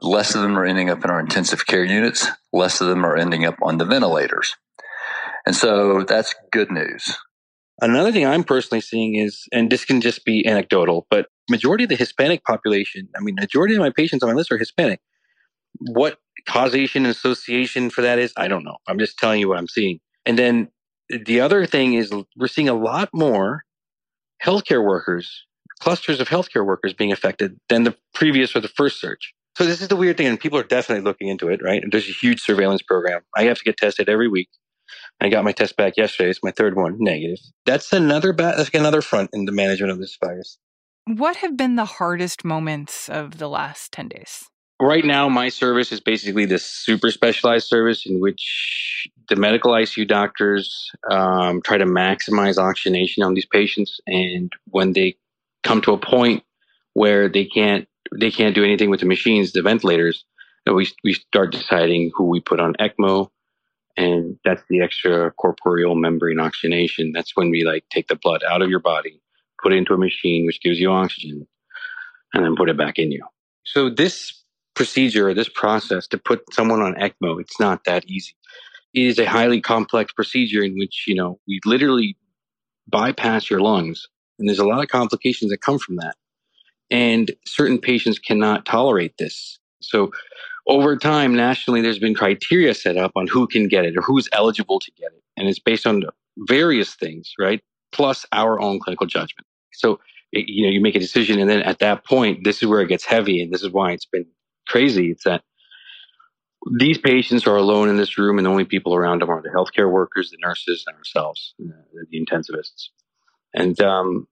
Less 0.00 0.34
of 0.34 0.42
them 0.42 0.58
are 0.58 0.64
ending 0.64 0.90
up 0.90 1.04
in 1.04 1.10
our 1.10 1.20
intensive 1.20 1.66
care 1.66 1.84
units. 1.84 2.28
Less 2.52 2.80
of 2.80 2.88
them 2.88 3.04
are 3.04 3.16
ending 3.16 3.44
up 3.44 3.56
on 3.62 3.78
the 3.78 3.84
ventilators. 3.84 4.54
And 5.46 5.56
so 5.56 6.04
that's 6.04 6.34
good 6.52 6.70
news. 6.70 7.16
Another 7.80 8.10
thing 8.10 8.26
I'm 8.26 8.44
personally 8.44 8.80
seeing 8.80 9.14
is, 9.14 9.44
and 9.52 9.70
this 9.70 9.84
can 9.84 10.00
just 10.00 10.24
be 10.24 10.46
anecdotal, 10.46 11.06
but 11.10 11.26
majority 11.48 11.84
of 11.84 11.90
the 11.90 11.96
Hispanic 11.96 12.44
population, 12.44 13.08
I 13.16 13.20
mean, 13.20 13.36
majority 13.36 13.74
of 13.74 13.80
my 13.80 13.90
patients 13.90 14.22
on 14.22 14.28
my 14.28 14.34
list 14.34 14.50
are 14.50 14.58
Hispanic. 14.58 15.00
What 15.78 16.18
causation 16.46 17.04
and 17.04 17.14
association 17.14 17.90
for 17.90 18.02
that 18.02 18.18
is, 18.18 18.32
I 18.36 18.48
don't 18.48 18.64
know. 18.64 18.76
I'm 18.88 18.98
just 18.98 19.16
telling 19.18 19.40
you 19.40 19.48
what 19.48 19.58
I'm 19.58 19.68
seeing. 19.68 20.00
And 20.26 20.38
then 20.38 20.68
the 21.08 21.40
other 21.40 21.66
thing 21.66 21.94
is 21.94 22.12
we're 22.36 22.48
seeing 22.48 22.68
a 22.68 22.74
lot 22.74 23.10
more 23.12 23.62
healthcare 24.44 24.84
workers, 24.84 25.44
clusters 25.80 26.20
of 26.20 26.28
healthcare 26.28 26.66
workers 26.66 26.92
being 26.94 27.12
affected 27.12 27.58
than 27.68 27.84
the 27.84 27.96
previous 28.12 28.56
or 28.56 28.60
the 28.60 28.68
first 28.68 29.00
surge. 29.00 29.34
So 29.58 29.64
this 29.64 29.82
is 29.82 29.88
the 29.88 29.96
weird 29.96 30.16
thing, 30.16 30.28
and 30.28 30.38
people 30.38 30.56
are 30.56 30.62
definitely 30.62 31.02
looking 31.02 31.26
into 31.26 31.48
it, 31.48 31.60
right? 31.60 31.82
And 31.82 31.90
there's 31.90 32.08
a 32.08 32.12
huge 32.12 32.40
surveillance 32.40 32.80
program. 32.80 33.22
I 33.36 33.42
have 33.46 33.58
to 33.58 33.64
get 33.64 33.76
tested 33.76 34.08
every 34.08 34.28
week. 34.28 34.48
I 35.20 35.30
got 35.30 35.42
my 35.42 35.50
test 35.50 35.76
back 35.76 35.96
yesterday. 35.96 36.30
It's 36.30 36.44
my 36.44 36.52
third 36.52 36.76
one, 36.76 36.94
negative. 37.00 37.40
That's 37.66 37.92
another 37.92 38.32
ba- 38.32 38.54
that's 38.56 38.70
another 38.72 39.02
front 39.02 39.30
in 39.32 39.46
the 39.46 39.52
management 39.52 39.90
of 39.90 39.98
this 39.98 40.16
virus. 40.22 40.58
What 41.06 41.38
have 41.38 41.56
been 41.56 41.74
the 41.74 41.86
hardest 41.86 42.44
moments 42.44 43.08
of 43.08 43.38
the 43.38 43.48
last 43.48 43.90
10 43.90 44.06
days? 44.06 44.44
Right 44.80 45.04
now, 45.04 45.28
my 45.28 45.48
service 45.48 45.90
is 45.90 45.98
basically 45.98 46.44
this 46.44 46.64
super 46.64 47.10
specialized 47.10 47.66
service 47.66 48.06
in 48.06 48.20
which 48.20 49.08
the 49.28 49.34
medical 49.34 49.72
ICU 49.72 50.06
doctors 50.06 50.88
um, 51.10 51.62
try 51.62 51.78
to 51.78 51.84
maximize 51.84 52.58
oxygenation 52.58 53.24
on 53.24 53.34
these 53.34 53.46
patients, 53.46 53.98
and 54.06 54.52
when 54.70 54.92
they 54.92 55.16
come 55.64 55.82
to 55.82 55.94
a 55.94 55.98
point 55.98 56.44
where 56.92 57.28
they 57.28 57.44
can't 57.44 57.88
they 58.16 58.30
can't 58.30 58.54
do 58.54 58.64
anything 58.64 58.90
with 58.90 59.00
the 59.00 59.06
machines, 59.06 59.52
the 59.52 59.62
ventilators, 59.62 60.24
we 60.74 60.90
we 61.04 61.14
start 61.14 61.52
deciding 61.52 62.10
who 62.14 62.24
we 62.24 62.40
put 62.40 62.60
on 62.60 62.74
ECMO, 62.74 63.30
and 63.96 64.38
that's 64.44 64.62
the 64.68 64.80
extra 64.80 65.30
corporeal 65.32 65.94
membrane 65.94 66.40
oxygenation. 66.40 67.12
That's 67.12 67.36
when 67.36 67.50
we 67.50 67.64
like 67.64 67.84
take 67.90 68.08
the 68.08 68.16
blood 68.16 68.42
out 68.48 68.62
of 68.62 68.70
your 68.70 68.80
body, 68.80 69.20
put 69.62 69.72
it 69.72 69.76
into 69.76 69.94
a 69.94 69.98
machine 69.98 70.46
which 70.46 70.60
gives 70.60 70.78
you 70.78 70.90
oxygen, 70.90 71.46
and 72.34 72.44
then 72.44 72.56
put 72.56 72.68
it 72.68 72.76
back 72.76 72.98
in 72.98 73.10
you. 73.12 73.24
So 73.64 73.90
this 73.90 74.42
procedure, 74.74 75.34
this 75.34 75.48
process 75.48 76.06
to 76.08 76.18
put 76.18 76.42
someone 76.52 76.82
on 76.82 76.94
ECMO, 76.94 77.40
it's 77.40 77.58
not 77.58 77.84
that 77.84 78.04
easy. 78.06 78.34
It 78.94 79.02
is 79.02 79.18
a 79.18 79.26
highly 79.26 79.60
complex 79.60 80.12
procedure 80.12 80.62
in 80.62 80.76
which, 80.78 81.04
you 81.06 81.14
know, 81.14 81.38
we 81.46 81.60
literally 81.64 82.16
bypass 82.86 83.50
your 83.50 83.60
lungs. 83.60 84.08
And 84.38 84.48
there's 84.48 84.58
a 84.58 84.66
lot 84.66 84.82
of 84.82 84.88
complications 84.88 85.50
that 85.50 85.60
come 85.60 85.78
from 85.78 85.96
that. 85.96 86.14
And 86.90 87.30
certain 87.46 87.78
patients 87.78 88.18
cannot 88.18 88.64
tolerate 88.64 89.14
this. 89.18 89.58
So 89.80 90.10
over 90.66 90.96
time, 90.96 91.34
nationally, 91.34 91.80
there's 91.80 91.98
been 91.98 92.14
criteria 92.14 92.74
set 92.74 92.96
up 92.96 93.12
on 93.16 93.26
who 93.26 93.46
can 93.46 93.68
get 93.68 93.84
it 93.84 93.96
or 93.96 94.02
who's 94.02 94.28
eligible 94.32 94.80
to 94.80 94.90
get 94.92 95.12
it. 95.12 95.22
And 95.36 95.48
it's 95.48 95.58
based 95.58 95.86
on 95.86 96.02
various 96.38 96.94
things, 96.94 97.32
right? 97.38 97.62
Plus 97.92 98.26
our 98.32 98.60
own 98.60 98.80
clinical 98.80 99.06
judgment. 99.06 99.46
So, 99.72 100.00
you 100.32 100.64
know, 100.64 100.70
you 100.70 100.80
make 100.80 100.94
a 100.94 101.00
decision. 101.00 101.38
And 101.38 101.48
then 101.48 101.62
at 101.62 101.78
that 101.78 102.04
point, 102.04 102.44
this 102.44 102.62
is 102.62 102.68
where 102.68 102.80
it 102.80 102.88
gets 102.88 103.04
heavy. 103.04 103.40
And 103.40 103.52
this 103.52 103.62
is 103.62 103.70
why 103.70 103.92
it's 103.92 104.06
been 104.06 104.26
crazy. 104.66 105.10
It's 105.10 105.24
that 105.24 105.42
these 106.78 106.98
patients 106.98 107.46
are 107.46 107.56
alone 107.56 107.88
in 107.88 107.96
this 107.96 108.18
room, 108.18 108.38
and 108.38 108.46
the 108.46 108.50
only 108.50 108.64
people 108.64 108.94
around 108.94 109.22
them 109.22 109.30
are 109.30 109.42
the 109.42 109.48
healthcare 109.48 109.90
workers, 109.90 110.30
the 110.30 110.38
nurses, 110.40 110.84
and 110.86 110.96
ourselves, 110.96 111.54
the, 111.58 111.72
the 112.10 112.24
intensivists. 112.24 112.88
And 113.54 113.80
um, 113.80 114.26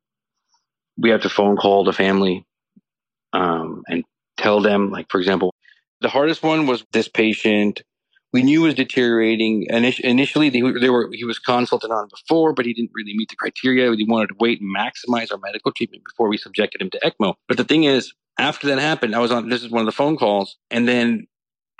we 0.99 1.11
have 1.11 1.23
to 1.23 1.29
phone 1.29 1.57
call 1.57 1.85
the 1.85 1.92
family 1.92 2.45
um, 3.32 3.82
and 3.88 4.04
tell 4.36 4.60
them, 4.60 4.90
like, 4.90 5.06
for 5.10 5.18
example, 5.18 5.54
the 6.00 6.08
hardest 6.08 6.42
one 6.42 6.66
was 6.66 6.84
this 6.92 7.08
patient. 7.08 7.82
We 8.32 8.42
knew 8.42 8.62
was 8.62 8.74
deteriorating. 8.74 9.66
Init- 9.70 10.00
initially, 10.00 10.50
they, 10.50 10.60
they 10.60 10.90
were 10.90 11.08
he 11.12 11.24
was 11.24 11.38
consulted 11.38 11.90
on 11.90 12.08
before, 12.08 12.52
but 12.52 12.66
he 12.66 12.74
didn't 12.74 12.90
really 12.94 13.16
meet 13.16 13.30
the 13.30 13.36
criteria. 13.36 13.90
We 13.90 14.04
wanted 14.04 14.28
to 14.28 14.36
wait 14.38 14.60
and 14.60 14.74
maximize 14.74 15.32
our 15.32 15.38
medical 15.38 15.72
treatment 15.72 16.02
before 16.04 16.28
we 16.28 16.36
subjected 16.36 16.82
him 16.82 16.90
to 16.90 17.00
ECMO. 17.00 17.34
But 17.48 17.56
the 17.56 17.64
thing 17.64 17.84
is, 17.84 18.12
after 18.38 18.66
that 18.66 18.78
happened, 18.78 19.14
I 19.14 19.20
was 19.20 19.32
on. 19.32 19.48
This 19.48 19.62
is 19.62 19.70
one 19.70 19.80
of 19.80 19.86
the 19.86 19.92
phone 19.92 20.16
calls, 20.16 20.56
and 20.70 20.86
then 20.86 21.26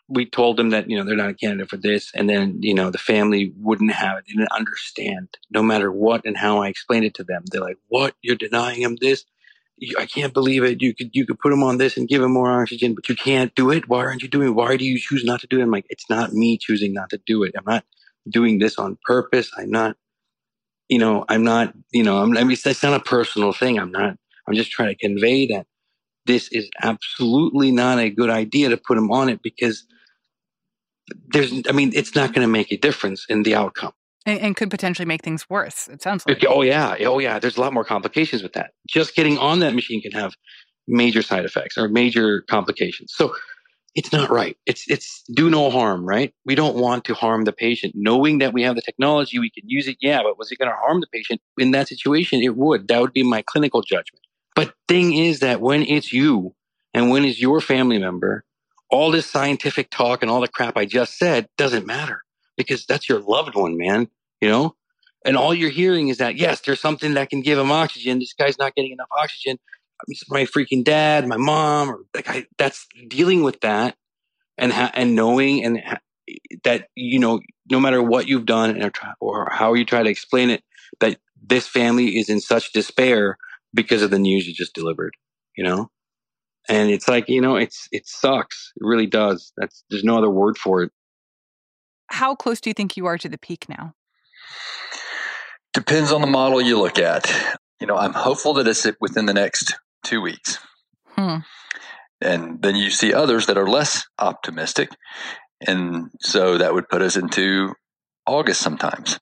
we 0.09 0.25
told 0.25 0.57
them 0.57 0.71
that 0.71 0.89
you 0.89 0.97
know 0.97 1.05
they're 1.05 1.17
not 1.17 1.31
a 1.31 1.35
candidate 1.35 1.69
for 1.69 1.77
this, 1.77 2.11
and 2.15 2.29
then 2.29 2.59
you 2.63 2.75
know 2.75 2.91
the 2.91 2.99
family 2.99 3.53
wouldn't 3.59 3.93
have 3.93 4.19
it. 4.19 4.25
They 4.27 4.35
didn't 4.35 4.53
understand, 4.53 5.29
no 5.51 5.63
matter 5.63 5.91
what 5.91 6.25
and 6.25 6.37
how 6.37 6.63
I 6.63 6.69
explained 6.69 7.05
it 7.05 7.15
to 7.15 7.25
them. 7.25 7.43
They're 7.51 7.61
like, 7.61 7.79
"What? 7.89 8.15
You're 8.23 8.37
denying 8.37 8.81
him 8.81 8.97
this? 9.01 9.25
I 9.99 10.07
can't 10.07 10.35
believe 10.35 10.65
it. 10.65 10.83
You 10.83 10.95
could 10.95 11.11
you 11.13 11.27
could 11.27 11.39
put 11.39 11.53
him 11.53 11.63
on 11.63 11.79
this 11.79 11.97
and 11.97 12.09
give 12.09 12.23
him 12.23 12.33
more 12.33 12.51
oxygen, 12.51 12.95
but 12.95 13.09
you 13.09 13.17
can't 13.17 13.55
do 13.55 13.71
it. 13.71 13.89
Why 13.89 14.01
aren't 14.01 14.23
you 14.23 14.29
doing? 14.29 14.49
it? 14.49 14.53
Why 14.53 14.77
do 14.77 14.85
you 14.85 14.99
choose 14.99 15.25
not 15.25 15.41
to 15.41 15.47
do 15.49 15.61
it?" 15.61 15.65
I'm 15.65 15.71
like, 15.71 15.87
"It's 15.91 16.09
not 16.11 16.33
me 16.33 16.59
choosing 16.59 16.95
not 16.95 17.11
to 17.11 17.21
do 17.27 17.43
it. 17.45 17.55
I'm 17.59 17.65
not 17.67 17.85
doing 18.29 18.59
this 18.59 18.79
on 18.79 18.99
purpose. 19.05 19.51
I'm 19.59 19.71
not." 19.71 19.97
You 20.89 21.01
know, 21.01 21.25
I'm 21.29 21.45
not, 21.45 21.75
you 21.93 22.05
know, 22.05 22.19
I'm, 22.23 22.37
I 22.39 22.45
mean, 22.45 22.57
that's 22.65 22.85
not 22.85 22.95
a 22.95 23.05
personal 23.05 23.53
thing. 23.53 23.79
I'm 23.81 23.93
not, 23.93 24.17
I'm 24.49 24.55
just 24.55 24.71
trying 24.71 24.91
to 24.91 24.97
convey 24.97 25.49
that 25.49 25.67
this 26.27 26.49
is 26.49 26.71
absolutely 26.83 27.73
not 27.73 27.99
a 27.99 28.11
good 28.11 28.31
idea 28.31 28.71
to 28.71 28.77
put 28.77 28.99
him 28.99 29.11
on 29.13 29.29
it 29.29 29.43
because 29.43 29.87
there's, 31.29 31.53
I 31.69 31.73
mean, 31.73 31.93
it's 31.95 32.15
not 32.15 32.35
going 32.35 32.47
to 32.47 32.53
make 32.53 32.73
a 32.73 32.79
difference 32.79 33.27
in 33.29 33.45
the 33.45 33.57
outcome. 33.57 33.93
And, 34.27 34.41
and 34.41 34.57
could 34.57 34.71
potentially 34.71 35.07
make 35.07 35.23
things 35.23 35.49
worse, 35.49 35.89
it 35.89 36.03
sounds 36.03 36.27
like. 36.27 36.45
Oh 36.49 36.63
yeah, 36.63 36.97
oh 37.01 37.21
yeah. 37.21 37.39
There's 37.39 37.57
a 37.57 37.61
lot 37.61 37.73
more 37.73 37.85
complications 37.85 38.43
with 38.43 38.55
that. 38.55 38.73
Just 38.89 39.15
getting 39.15 39.39
on 39.39 39.61
that 39.61 39.75
machine 39.75 40.03
can 40.03 40.13
have 40.13 40.35
major 40.89 41.23
side 41.23 41.45
effects 41.45 41.79
or 41.79 41.89
major 41.89 42.43
complications. 42.43 43.15
So 43.15 43.35
it's 43.95 44.13
not 44.13 44.29
right. 44.29 44.57
It's 44.67 44.85
it's 44.89 45.23
do 45.35 45.49
no 45.49 45.71
harm, 45.71 46.05
right? 46.05 46.35
We 46.45 46.55
don't 46.55 46.77
want 46.77 47.05
to 47.07 47.15
harm 47.15 47.45
the 47.45 47.53
patient. 47.53 47.95
Knowing 47.97 48.39
that 48.39 48.53
we 48.53 48.63
have 48.63 48.77
the 48.77 48.83
technology, 48.83 49.39
we 49.39 49.51
can 49.51 49.65
use 49.67 49.89
it. 49.89 49.97
Yeah, 50.01 50.23
but 50.23 50.39
was 50.39 50.53
it 50.53 50.59
going 50.59 50.71
to 50.71 50.77
harm 50.77 51.01
the 51.01 51.07
patient 51.07 51.41
in 51.57 51.71
that 51.71 51.89
situation? 51.89 52.43
It 52.43 52.57
would. 52.57 52.89
That 52.89 53.01
would 53.01 53.15
be 53.15 53.23
my 53.23 53.43
clinical 53.43 53.81
judgment. 53.81 54.23
But 54.55 54.75
thing 54.87 55.15
is 55.15 55.41
that 55.41 55.61
when 55.61 55.83
it's 55.83 56.13
you 56.13 56.55
and 56.93 57.11
when 57.11 57.25
it's 57.25 57.41
your 57.41 57.61
family 57.61 57.99
member, 57.99 58.45
all 58.91 59.11
this 59.11 59.31
scientific 59.31 59.91
talk 59.91 60.23
and 60.23 60.31
all 60.31 60.41
the 60.41 60.49
crap 60.49 60.77
I 60.77 60.85
just 60.85 61.19
said 61.19 61.49
doesn't 61.57 61.87
matter 61.87 62.23
because 62.57 62.85
that's 62.87 63.09
your 63.09 63.21
loved 63.21 63.55
one, 63.55 63.77
man. 63.79 64.09
You 64.41 64.49
know, 64.49 64.77
and 65.25 65.37
all 65.37 65.55
you're 65.55 65.71
hearing 65.71 66.09
is 66.09 66.19
that 66.19 66.37
yes, 66.37 66.61
there's 66.61 66.81
something 66.81 67.15
that 67.15 67.31
can 67.31 67.41
give 67.43 67.59
him 67.59 67.71
oxygen. 67.71 68.19
This 68.19 68.35
guy's 68.35 68.59
not 68.59 68.75
getting 68.75 68.93
enough 68.93 69.09
oxygen. 69.17 69.59
My 70.29 70.45
freaking 70.45 70.85
dad, 70.85 71.27
my 71.27 71.39
mom, 71.39 71.91
or 71.91 72.01
like 72.15 72.49
that's 72.59 72.87
dealing 73.09 73.43
with 73.43 73.61
that 73.63 73.97
and 74.59 74.73
ha- 74.73 74.93
and 74.95 75.15
knowing 75.15 75.65
and 75.65 75.81
ha- 75.81 76.01
that 76.65 76.89
you 76.95 77.19
know 77.19 77.41
no 77.71 77.81
matter 77.81 78.03
what 78.03 78.29
you've 78.29 78.47
done 78.47 78.79
try, 78.93 79.13
or 79.21 79.49
how 79.51 79.75
you 79.75 79.85
try 79.85 80.03
to 80.03 80.11
explain 80.11 80.51
it 80.51 80.63
that 81.01 81.19
this 81.43 81.67
family 81.67 82.19
is 82.19 82.29
in 82.29 82.41
such 82.41 82.73
despair 82.73 83.39
because 83.73 84.03
of 84.03 84.11
the 84.11 84.19
news 84.19 84.47
you 84.47 84.53
just 84.53 84.75
delivered 84.75 85.15
you 85.57 85.65
know? 85.65 85.91
And 86.69 86.91
it's 86.91 87.09
like 87.09 87.29
you 87.29 87.41
know 87.41 87.57
it's 87.57 87.89
it 87.93 88.07
sucks. 88.07 88.73
It 88.77 88.85
really 88.85 89.07
does. 89.07 89.53
That's 89.57 89.85
there's 89.89 90.05
no 90.05 90.19
other 90.19 90.31
word 90.31 90.59
for 90.59 90.83
it. 90.83 90.93
How 92.09 92.35
close 92.35 92.61
do 92.61 92.71
you 92.71 92.75
think 92.75 92.97
you 92.97 93.07
are 93.07 93.19
to 93.19 93.29
the 93.29 93.39
peak 93.39 93.69
now 93.69 93.95
depends 95.73 96.13
on 96.13 96.21
the 96.21 96.27
model 96.27 96.61
you 96.61 96.79
look 96.79 96.99
at 96.99 97.31
you 97.81 97.87
know 97.87 97.97
i'm 97.97 98.13
hopeful 98.13 98.55
that 98.55 98.67
it's 98.67 98.87
within 99.01 99.27
the 99.27 99.35
next 99.35 99.77
two 100.07 100.21
weeks. 100.21 100.59
Hmm. 101.11 101.39
And 102.21 102.63
then 102.63 102.77
you 102.77 102.91
see 102.91 103.13
others 103.13 103.47
that 103.47 103.59
are 103.59 103.69
less 103.69 104.05
optimistic. 104.19 104.91
And 105.67 106.11
so 106.21 106.59
that 106.59 106.73
would 106.73 106.89
put 106.89 107.03
us 107.03 107.17
into 107.17 107.75
August 108.27 108.61
sometimes. 108.61 109.19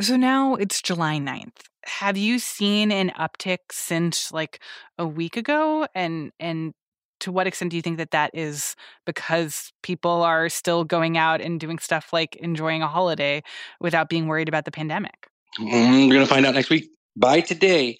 So 0.00 0.16
now 0.16 0.54
it's 0.54 0.80
July 0.80 1.18
9th. 1.18 1.66
Have 1.84 2.16
you 2.16 2.38
seen 2.38 2.90
an 2.90 3.10
uptick 3.18 3.58
since 3.70 4.32
like 4.32 4.60
a 4.98 5.06
week 5.06 5.36
ago? 5.36 5.86
And, 5.94 6.32
and 6.40 6.72
to 7.20 7.32
what 7.32 7.46
extent 7.46 7.70
do 7.70 7.76
you 7.76 7.82
think 7.82 7.98
that 7.98 8.10
that 8.10 8.30
is 8.34 8.76
because 9.06 9.72
people 9.82 10.22
are 10.22 10.48
still 10.48 10.84
going 10.84 11.16
out 11.16 11.40
and 11.40 11.60
doing 11.60 11.78
stuff 11.78 12.12
like 12.12 12.36
enjoying 12.36 12.82
a 12.82 12.88
holiday 12.88 13.42
without 13.80 14.08
being 14.08 14.26
worried 14.26 14.48
about 14.48 14.64
the 14.64 14.70
pandemic? 14.70 15.28
Mm, 15.58 16.08
we're 16.08 16.14
going 16.14 16.26
to 16.26 16.32
find 16.32 16.46
out 16.46 16.54
next 16.54 16.70
week. 16.70 16.90
By 17.16 17.40
today, 17.40 17.98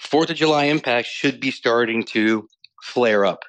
Fourth 0.00 0.30
of 0.30 0.36
July 0.36 0.64
impacts 0.64 1.08
should 1.08 1.40
be 1.40 1.50
starting 1.50 2.04
to 2.04 2.48
flare 2.82 3.24
up. 3.24 3.44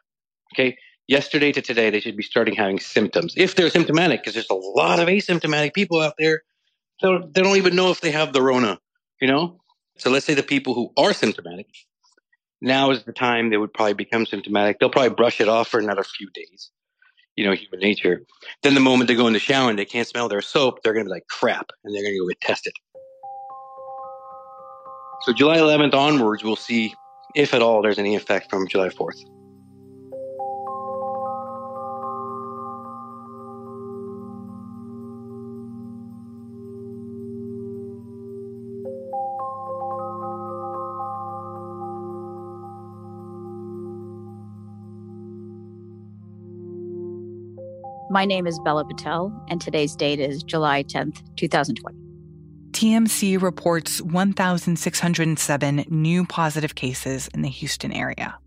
Okay. 0.54 0.78
Yesterday 1.08 1.52
to 1.52 1.62
today, 1.62 1.90
they 1.90 2.00
should 2.00 2.16
be 2.16 2.24
starting 2.24 2.56
having 2.56 2.80
symptoms 2.80 3.34
if 3.36 3.56
they're 3.56 3.70
symptomatic, 3.70 4.22
because 4.22 4.34
there's 4.34 4.50
a 4.50 4.56
lot 4.56 5.00
of 5.00 5.08
asymptomatic 5.08 5.74
people 5.74 6.00
out 6.00 6.14
there. 6.18 6.42
So 7.00 7.30
they 7.34 7.42
don't 7.42 7.58
even 7.58 7.76
know 7.76 7.92
if 7.92 8.02
they 8.02 8.12
have 8.12 8.32
the 8.32 8.42
Rona, 8.42 8.80
you 9.20 9.28
know? 9.28 9.60
So 9.98 10.10
let's 10.10 10.26
say 10.26 10.34
the 10.34 10.44
people 10.44 10.74
who 10.74 10.92
are 10.98 11.14
symptomatic, 11.14 11.68
now 12.62 12.92
is 12.92 13.04
the 13.04 13.14
time 13.14 13.50
they 13.50 13.58
would 13.58 13.74
probably 13.74 13.94
become 13.94 14.26
symptomatic. 14.26 14.80
They'll 14.80 14.90
probably 14.90 15.16
brush 15.16 15.42
it 15.42 15.50
off 15.50 15.68
for 15.68 15.80
another 15.80 16.04
few 16.04 16.30
days, 16.32 16.70
you 17.36 17.46
know, 17.46 17.54
human 17.54 17.80
nature. 17.80 18.22
Then 18.64 18.76
the 18.76 18.80
moment 18.80 19.08
they 19.08 19.16
go 19.16 19.28
in 19.28 19.34
the 19.34 19.40
shower 19.40 19.70
and 19.70 19.80
they 19.80 19.86
can't 19.86 20.08
smell 20.08 20.30
their 20.30 20.42
soap, 20.42 20.84
they're 20.84 20.94
going 20.94 21.06
to 21.06 21.10
be 21.10 21.14
like, 21.14 21.28
crap, 21.28 21.72
and 21.84 21.94
they're 21.94 22.04
going 22.04 22.14
to 22.14 22.20
go 22.20 22.28
get 22.28 22.42
tested. 22.42 22.74
So 25.22 25.34
July 25.34 25.58
11th 25.58 25.94
onwards, 25.94 26.44
we'll 26.44 26.56
see 26.56 26.94
if 27.36 27.54
at 27.54 27.62
all 27.62 27.82
there's 27.82 28.00
any 28.00 28.16
effect 28.16 28.50
from 28.50 28.68
July 28.68 28.90
4th. 28.90 29.20
My 48.12 48.26
name 48.26 48.46
is 48.46 48.60
Bela 48.60 48.84
Patel, 48.84 49.32
and 49.48 49.62
today's 49.62 49.96
date 49.96 50.20
is 50.20 50.44
July 50.44 50.84
10th, 50.84 51.24
2020. 51.38 51.98
TMC 52.72 53.42
reports 53.42 54.02
1,607 54.02 55.86
new 55.88 56.26
positive 56.26 56.76
cases 56.76 57.30
in 57.34 57.42
the 57.42 57.48
Houston 57.48 57.94
area. 57.94 58.38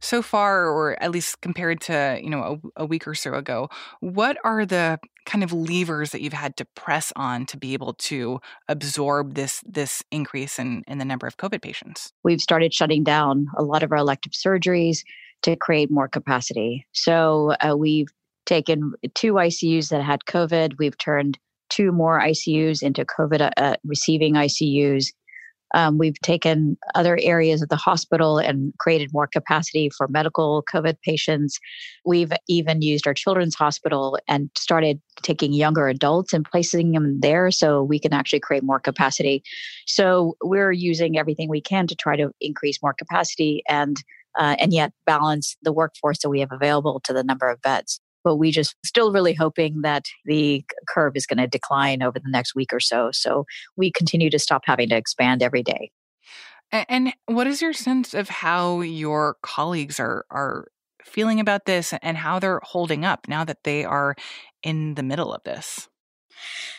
So 0.00 0.22
far, 0.22 0.66
or 0.66 1.00
at 1.00 1.12
least 1.12 1.40
compared 1.40 1.82
to 1.82 2.18
you 2.20 2.30
know 2.30 2.60
a, 2.76 2.82
a, 2.82 2.86
week 2.86 3.06
or 3.06 3.14
so 3.14 3.34
ago, 3.34 3.68
what 4.00 4.38
are 4.42 4.66
the 4.66 4.98
kind 5.24 5.44
of 5.44 5.52
levers 5.52 6.10
that 6.10 6.20
you've 6.20 6.32
had 6.32 6.56
to 6.56 6.64
press 6.74 7.12
on 7.14 7.46
to 7.46 7.56
be 7.56 7.74
able 7.74 7.94
to 7.94 8.40
absorb 8.66 9.34
this 9.34 9.62
this 9.64 10.02
increase 10.10 10.58
in, 10.58 10.82
in 10.88 10.98
the 10.98 11.04
number 11.04 11.28
of 11.28 11.36
COVID 11.36 11.62
patients? 11.62 12.12
We've 12.24 12.40
started 12.40 12.74
shutting 12.74 13.04
down 13.04 13.46
a 13.56 13.62
lot 13.62 13.84
of 13.84 13.92
our 13.92 13.98
elective 13.98 14.32
surgeries 14.32 15.04
to 15.42 15.56
create 15.56 15.90
more 15.90 16.08
capacity. 16.08 16.86
So 16.92 17.54
uh, 17.60 17.76
we've 17.76 18.08
taken 18.46 18.92
two 19.14 19.34
ICUs 19.34 19.88
that 19.90 20.02
had 20.02 20.24
COVID. 20.26 20.78
We've 20.78 20.98
turned 20.98 21.38
two 21.68 21.92
more 21.92 22.20
ICUs 22.20 22.82
into 22.82 23.04
COVID 23.04 23.40
uh, 23.40 23.50
uh 23.56 23.76
receiving 23.84 24.34
ICUs. 24.34 25.12
Um, 25.72 25.98
we've 25.98 26.18
taken 26.20 26.76
other 26.94 27.16
areas 27.22 27.62
of 27.62 27.68
the 27.68 27.76
hospital 27.76 28.38
and 28.38 28.72
created 28.78 29.12
more 29.12 29.28
capacity 29.28 29.88
for 29.96 30.08
medical 30.08 30.64
COVID 30.72 31.00
patients. 31.02 31.60
We've 32.04 32.32
even 32.48 32.82
used 32.82 33.06
our 33.06 33.14
children's 33.14 33.54
hospital 33.54 34.18
and 34.26 34.50
started 34.58 35.00
taking 35.22 35.52
younger 35.52 35.86
adults 35.88 36.32
and 36.32 36.44
placing 36.44 36.92
them 36.92 37.20
there 37.20 37.50
so 37.50 37.82
we 37.82 38.00
can 38.00 38.12
actually 38.12 38.40
create 38.40 38.64
more 38.64 38.80
capacity. 38.80 39.44
So 39.86 40.36
we're 40.42 40.72
using 40.72 41.18
everything 41.18 41.48
we 41.48 41.60
can 41.60 41.86
to 41.86 41.94
try 41.94 42.16
to 42.16 42.32
increase 42.40 42.82
more 42.82 42.94
capacity 42.94 43.62
and 43.68 43.96
uh, 44.38 44.56
and 44.58 44.72
yet 44.72 44.92
balance 45.06 45.56
the 45.62 45.72
workforce 45.72 46.18
that 46.20 46.30
we 46.30 46.40
have 46.40 46.52
available 46.52 47.00
to 47.04 47.12
the 47.12 47.24
number 47.24 47.48
of 47.48 47.60
beds 47.62 48.00
but 48.24 48.36
we 48.36 48.50
just 48.50 48.76
still 48.84 49.12
really 49.12 49.34
hoping 49.34 49.80
that 49.82 50.04
the 50.24 50.64
curve 50.88 51.16
is 51.16 51.26
going 51.26 51.38
to 51.38 51.46
decline 51.46 52.02
over 52.02 52.18
the 52.18 52.30
next 52.30 52.54
week 52.54 52.72
or 52.72 52.80
so. 52.80 53.10
So 53.12 53.46
we 53.76 53.90
continue 53.90 54.30
to 54.30 54.38
stop 54.38 54.62
having 54.66 54.88
to 54.90 54.96
expand 54.96 55.42
every 55.42 55.62
day. 55.62 55.90
And 56.72 57.12
what 57.26 57.46
is 57.46 57.60
your 57.60 57.72
sense 57.72 58.14
of 58.14 58.28
how 58.28 58.80
your 58.80 59.36
colleagues 59.42 59.98
are 59.98 60.24
are 60.30 60.68
feeling 61.04 61.40
about 61.40 61.64
this 61.64 61.92
and 62.02 62.16
how 62.16 62.38
they're 62.38 62.60
holding 62.62 63.04
up 63.04 63.26
now 63.26 63.42
that 63.44 63.64
they 63.64 63.84
are 63.84 64.14
in 64.62 64.94
the 64.94 65.02
middle 65.02 65.32
of 65.32 65.42
this? 65.44 65.88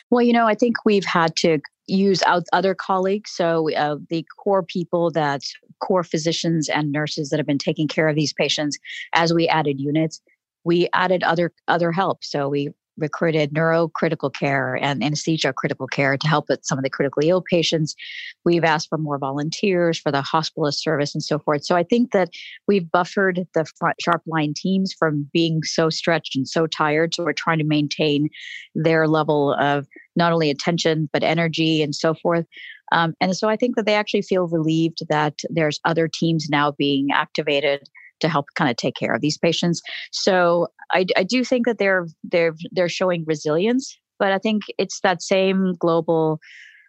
Well, 0.10 0.22
you 0.22 0.32
know, 0.32 0.48
I 0.48 0.56
think 0.56 0.78
we've 0.86 1.06
had 1.06 1.36
to 1.38 1.60
use 1.88 2.22
out 2.24 2.44
other 2.54 2.76
colleagues. 2.76 3.32
So 3.32 3.74
uh, 3.74 3.98
the 4.10 4.26
core 4.38 4.64
people 4.64 5.12
that 5.12 5.42
core 5.82 6.04
physicians 6.04 6.70
and 6.70 6.92
nurses 6.92 7.30
that 7.30 7.38
have 7.38 7.48
been 7.48 7.58
taking 7.58 7.88
care 7.88 8.08
of 8.08 8.16
these 8.16 8.34
patients 8.34 8.78
as 9.14 9.34
we 9.34 9.48
added 9.48 9.80
units 9.80 10.22
we 10.64 10.88
added 10.94 11.24
other 11.24 11.52
other 11.68 11.92
help. 11.92 12.24
So 12.24 12.50
we 12.50 12.70
recruited 12.98 13.54
neurocritical 13.54 14.34
care 14.34 14.76
and 14.76 15.02
anesthesia 15.04 15.54
critical 15.54 15.88
care 15.88 16.18
to 16.18 16.28
help 16.28 16.50
with 16.50 16.60
some 16.64 16.78
of 16.78 16.84
the 16.84 16.90
critically 16.90 17.30
ill 17.30 17.42
patients. 17.42 17.96
We've 18.44 18.66
asked 18.66 18.90
for 18.90 18.98
more 18.98 19.18
volunteers 19.18 19.98
for 19.98 20.12
the 20.12 20.22
hospitalist 20.22 20.76
service 20.76 21.16
and 21.16 21.24
so 21.24 21.40
forth. 21.40 21.64
So 21.64 21.76
I 21.76 21.84
think 21.84 22.12
that 22.12 22.30
we've 22.68 22.92
buffered 22.92 23.48
the 23.56 23.66
front 23.80 23.96
sharp 24.02 24.22
line 24.28 24.54
teams 24.56 24.94
from 24.94 25.28
being 25.34 25.64
so 25.64 25.90
stretched 25.90 26.36
and 26.36 26.48
so 26.48 26.68
tired. 26.68 27.16
So 27.16 27.24
we're 27.24 27.34
trying 27.34 27.60
to 27.60 27.64
maintain 27.64 28.30
their 28.76 29.08
level 29.08 29.54
of 29.54 29.88
not 30.16 30.34
only 30.34 30.50
attention 30.50 31.10
but 31.14 31.24
energy 31.24 31.82
and 31.82 31.96
so 31.96 32.14
forth. 32.14 32.46
Um, 32.92 33.14
and 33.22 33.36
so 33.36 33.48
I 33.48 33.56
think 33.56 33.76
that 33.76 33.86
they 33.86 33.96
actually 33.96 34.24
feel 34.24 34.48
relieved 34.48 35.00
that 35.10 35.36
there's 35.50 35.80
other 35.86 36.10
teams 36.14 36.48
now 36.50 36.72
being 36.72 37.10
activated 37.14 37.88
to 38.20 38.30
help 38.30 38.48
kind 38.56 38.70
of 38.70 38.78
take 38.78 38.96
care 38.96 39.14
of 39.14 39.22
these 39.22 39.38
patients. 39.38 39.82
So 40.12 40.68
I, 40.92 41.06
I 41.18 41.24
do 41.24 41.44
think 41.44 41.66
that 41.66 41.78
they're 41.78 42.08
they're 42.24 42.56
they're 42.72 42.90
showing 42.90 43.24
resilience, 43.26 43.98
but 44.20 44.32
I 44.32 44.38
think 44.38 44.64
it's 44.78 45.00
that 45.02 45.22
same 45.22 45.74
global 45.80 46.40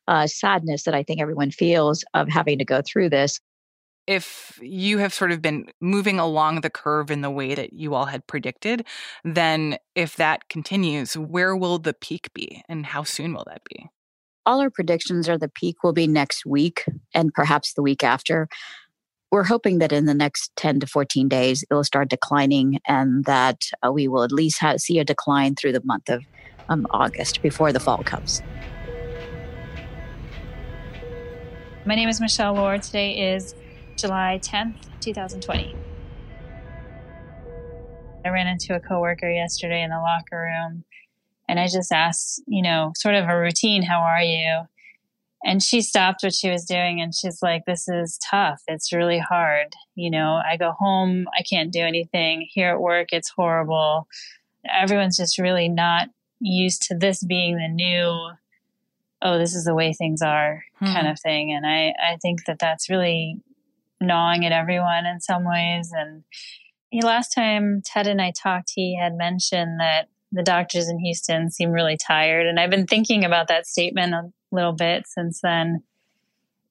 uh, 0.09 0.27
sadness 0.27 0.85
that 0.85 0.95
I 0.95 1.03
think 1.03 1.21
everyone 1.21 1.51
feels 1.51 2.05
of 2.15 2.29
having 2.29 2.59
to 2.59 2.65
go 2.65 2.83
through 2.83 3.11
this. 3.11 3.41
If 4.07 4.59
you 4.61 4.99
have 4.99 5.15
sort 5.15 5.31
of 5.31 5.41
been 5.41 5.67
moving 5.81 6.19
along 6.19 6.61
the 6.61 6.71
curve 6.71 7.11
in 7.11 7.21
the 7.21 7.31
way 7.31 7.55
that 7.55 7.73
you 7.73 7.95
all 7.95 8.07
had 8.07 8.27
predicted, 8.27 8.85
then 9.25 9.77
if 9.95 10.17
that 10.17 10.49
continues, 10.49 11.17
where 11.17 11.57
will 11.57 11.79
the 11.79 11.95
peak 11.95 12.31
be 12.35 12.63
and 12.69 12.85
how 12.85 13.05
soon 13.05 13.33
will 13.33 13.45
that 13.47 13.63
be? 13.65 13.87
All 14.45 14.61
our 14.61 14.71
predictions 14.71 15.29
are 15.29 15.39
the 15.39 15.49
peak 15.49 15.85
will 15.85 15.93
be 15.93 16.09
next 16.09 16.45
week 16.45 16.85
and 17.15 17.33
perhaps 17.33 17.75
the 17.75 17.83
week 17.83 18.03
after. 18.03 18.49
We're 19.31 19.45
hoping 19.45 19.79
that 19.79 19.93
in 19.93 20.07
the 20.07 20.15
next 20.15 20.51
10 20.57 20.81
to 20.81 20.87
14 20.89 21.29
days 21.29 21.63
it 21.63 21.73
will 21.73 21.85
start 21.85 22.11
declining 22.11 22.81
and 22.89 23.25
that 23.25 23.63
uh, 23.87 23.93
we 23.93 24.09
will 24.09 24.25
at 24.25 24.33
least 24.33 24.61
have, 24.61 24.81
see 24.81 24.99
a 24.99 25.05
decline 25.05 25.55
through 25.55 25.73
the 25.73 25.83
month 25.85 26.09
of 26.09 26.25
um, 26.69 26.89
august 26.91 27.41
before 27.41 27.73
the 27.73 27.81
fall 27.81 28.03
comes. 28.03 28.43
My 31.85 31.95
name 31.95 32.09
is 32.09 32.21
michelle 32.21 32.55
Lohr 32.55 32.79
today 32.79 33.35
is 33.35 33.55
july 34.03 34.39
10th 34.43 34.75
2020 35.01 35.75
I 38.25 38.29
ran 38.29 38.47
into 38.47 38.75
a 38.75 38.81
coworker 38.81 39.31
yesterday 39.31 39.83
in 39.83 39.91
the 39.91 39.99
locker 39.99 40.37
room 40.37 40.85
and 41.49 41.59
I 41.59 41.67
just 41.67 41.93
asked, 41.93 42.43
you 42.47 42.63
know, 42.63 42.93
sort 42.97 43.15
of 43.15 43.29
a 43.29 43.39
routine, 43.39 43.83
how 43.83 44.01
are 44.01 44.23
you? 44.23 44.63
And 45.45 45.63
she 45.63 45.83
stopped 45.83 46.23
what 46.23 46.35
she 46.35 46.49
was 46.49 46.65
doing 46.65 47.01
and 47.01 47.15
she's 47.15 47.43
like, 47.43 47.65
this 47.67 47.89
is 47.89 48.19
tough. 48.19 48.63
It's 48.69 48.93
really 48.93 49.19
hard. 49.19 49.75
You 49.97 50.11
know, 50.11 50.41
I 50.45 50.57
go 50.57 50.73
home, 50.73 51.27
I 51.37 51.43
can't 51.43 51.73
do 51.73 51.81
anything. 51.81 52.47
Here 52.51 52.71
at 52.71 52.81
work, 52.81 53.09
it's 53.13 53.29
horrible. 53.29 54.07
Everyone's 54.71 55.17
just 55.17 55.39
really 55.39 55.69
not 55.69 56.09
used 56.41 56.83
to 56.83 56.95
this 56.97 57.25
being 57.25 57.57
the 57.57 57.69
new, 57.69 58.31
oh, 59.21 59.39
this 59.39 59.55
is 59.55 59.65
the 59.65 59.75
way 59.75 59.93
things 59.93 60.23
are 60.23 60.65
hmm. 60.79 60.87
kind 60.87 61.09
of 61.09 61.19
thing. 61.19 61.53
And 61.53 61.67
I, 61.67 61.93
I 62.03 62.17
think 62.23 62.45
that 62.45 62.61
that's 62.61 62.89
really 62.89 63.41
gnawing 64.03 64.45
at 64.45 64.53
everyone 64.53 65.07
in 65.07 65.21
some 65.21 65.45
ways. 65.45 65.91
And 65.93 66.25
last 67.03 67.31
time 67.31 67.83
Ted 67.85 68.07
and 68.07 68.21
I 68.21 68.33
talked, 68.33 68.73
he 68.75 68.99
had 69.01 69.15
mentioned 69.15 69.81
that 69.81 70.09
the 70.31 70.43
doctors 70.43 70.89
in 70.89 70.99
Houston 70.99 71.51
seem 71.51 71.71
really 71.71 71.97
tired. 71.97 72.47
And 72.47 72.59
I've 72.59 72.71
been 72.71 72.87
thinking 72.87 73.25
about 73.25 73.49
that 73.49 73.67
statement 73.67 74.15
a 74.15 74.33
little 74.51 74.73
bit 74.73 75.07
since 75.07 75.41
then. 75.43 75.83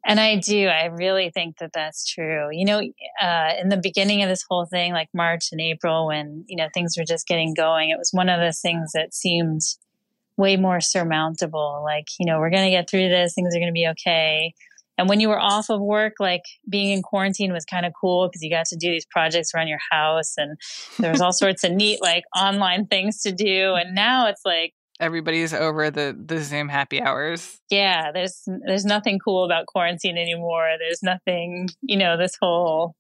And 0.04 0.20
I 0.20 0.38
do. 0.38 0.66
I 0.66 0.86
really 0.86 1.30
think 1.30 1.60
that 1.60 1.74
that's 1.74 2.12
true. 2.12 2.50
You 2.52 2.66
know, 2.66 2.82
uh, 3.22 3.52
in 3.62 3.70
the 3.70 3.80
beginning 3.82 4.24
of 4.24 4.30
this 4.30 4.44
whole 4.50 4.66
thing, 4.66 4.94
like 4.94 5.10
March 5.14 5.50
and 5.52 5.62
April, 5.62 6.08
when, 6.08 6.44
you 6.48 6.56
know, 6.56 6.70
things 6.74 6.96
were 6.98 7.06
just 7.06 7.28
getting 7.28 7.54
going, 7.54 7.92
it 7.92 8.00
was 8.00 8.10
one 8.12 8.28
of 8.28 8.40
those 8.40 8.60
things 8.60 8.94
that 8.94 9.14
seemed 9.14 9.62
way 10.38 10.58
more 10.58 10.82
surmountable. 10.82 11.82
Like, 11.84 12.08
you 12.20 12.26
know, 12.26 12.40
we're 12.40 12.50
going 12.50 12.66
to 12.66 12.72
get 12.72 12.90
through 12.90 13.10
this, 13.10 13.36
things 13.36 13.56
are 13.56 13.60
going 13.60 13.70
to 13.70 13.74
be 13.74 13.88
okay. 13.90 14.56
And 14.98 15.10
when 15.10 15.20
you 15.20 15.30
were 15.30 15.40
off 15.40 15.70
of 15.70 15.82
work, 15.82 16.14
like 16.20 16.44
being 16.70 16.92
in 16.92 17.02
quarantine 17.02 17.54
was 17.54 17.66
kind 17.66 17.86
of 17.86 17.94
cool 18.00 18.28
because 18.28 18.42
you 18.42 18.50
got 18.50 18.68
to 18.68 18.76
do 18.76 18.92
these 18.92 19.06
projects 19.06 19.52
around 19.54 19.68
your 19.68 19.80
house 19.90 20.36
and 20.38 20.58
there 21.00 21.12
was 21.12 21.22
all 21.22 21.34
sorts 21.34 21.64
of 21.64 21.72
neat 21.72 22.02
like 22.02 22.24
online 22.36 22.86
things 22.86 23.22
to 23.22 23.32
do. 23.32 23.74
And 23.76 23.96
now 23.96 24.28
it's 24.28 24.42
like 24.46 24.74
everybody's 25.00 25.54
over 25.54 25.90
the 25.90 26.16
the 26.24 26.40
Zoom 26.44 26.70
happy 26.70 27.02
hours. 27.02 27.60
Yeah, 27.70 28.12
there's 28.12 28.44
there's 28.66 28.86
nothing 28.86 29.20
cool 29.20 29.44
about 29.44 29.66
quarantine 29.66 30.18
anymore. 30.18 30.70
There's 30.78 31.02
nothing, 31.02 31.70
you 31.82 31.98
know, 31.98 32.18
this 32.18 32.38
whole 32.40 32.96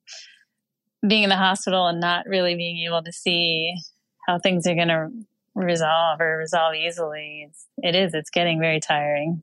being 1.08 1.23
in 1.23 1.30
the 1.30 1.38
hospital 1.38 1.88
and 1.88 1.99
not 1.99 2.25
really 2.27 2.56
being 2.56 2.86
able 2.86 3.04
to 3.04 3.12
see 3.12 3.73
how 4.27 4.39
things 4.39 4.67
are 4.67 4.75
going 4.75 4.88
to 4.88 5.10
resolve 5.56 6.21
or 6.21 6.38
resolve 6.38 6.75
easily. 6.75 7.47
It's, 7.47 7.65
it 7.77 7.95
is. 7.95 8.13
It's 8.13 8.30
getting 8.30 8.60
very 8.60 8.80
tiring. 8.80 9.41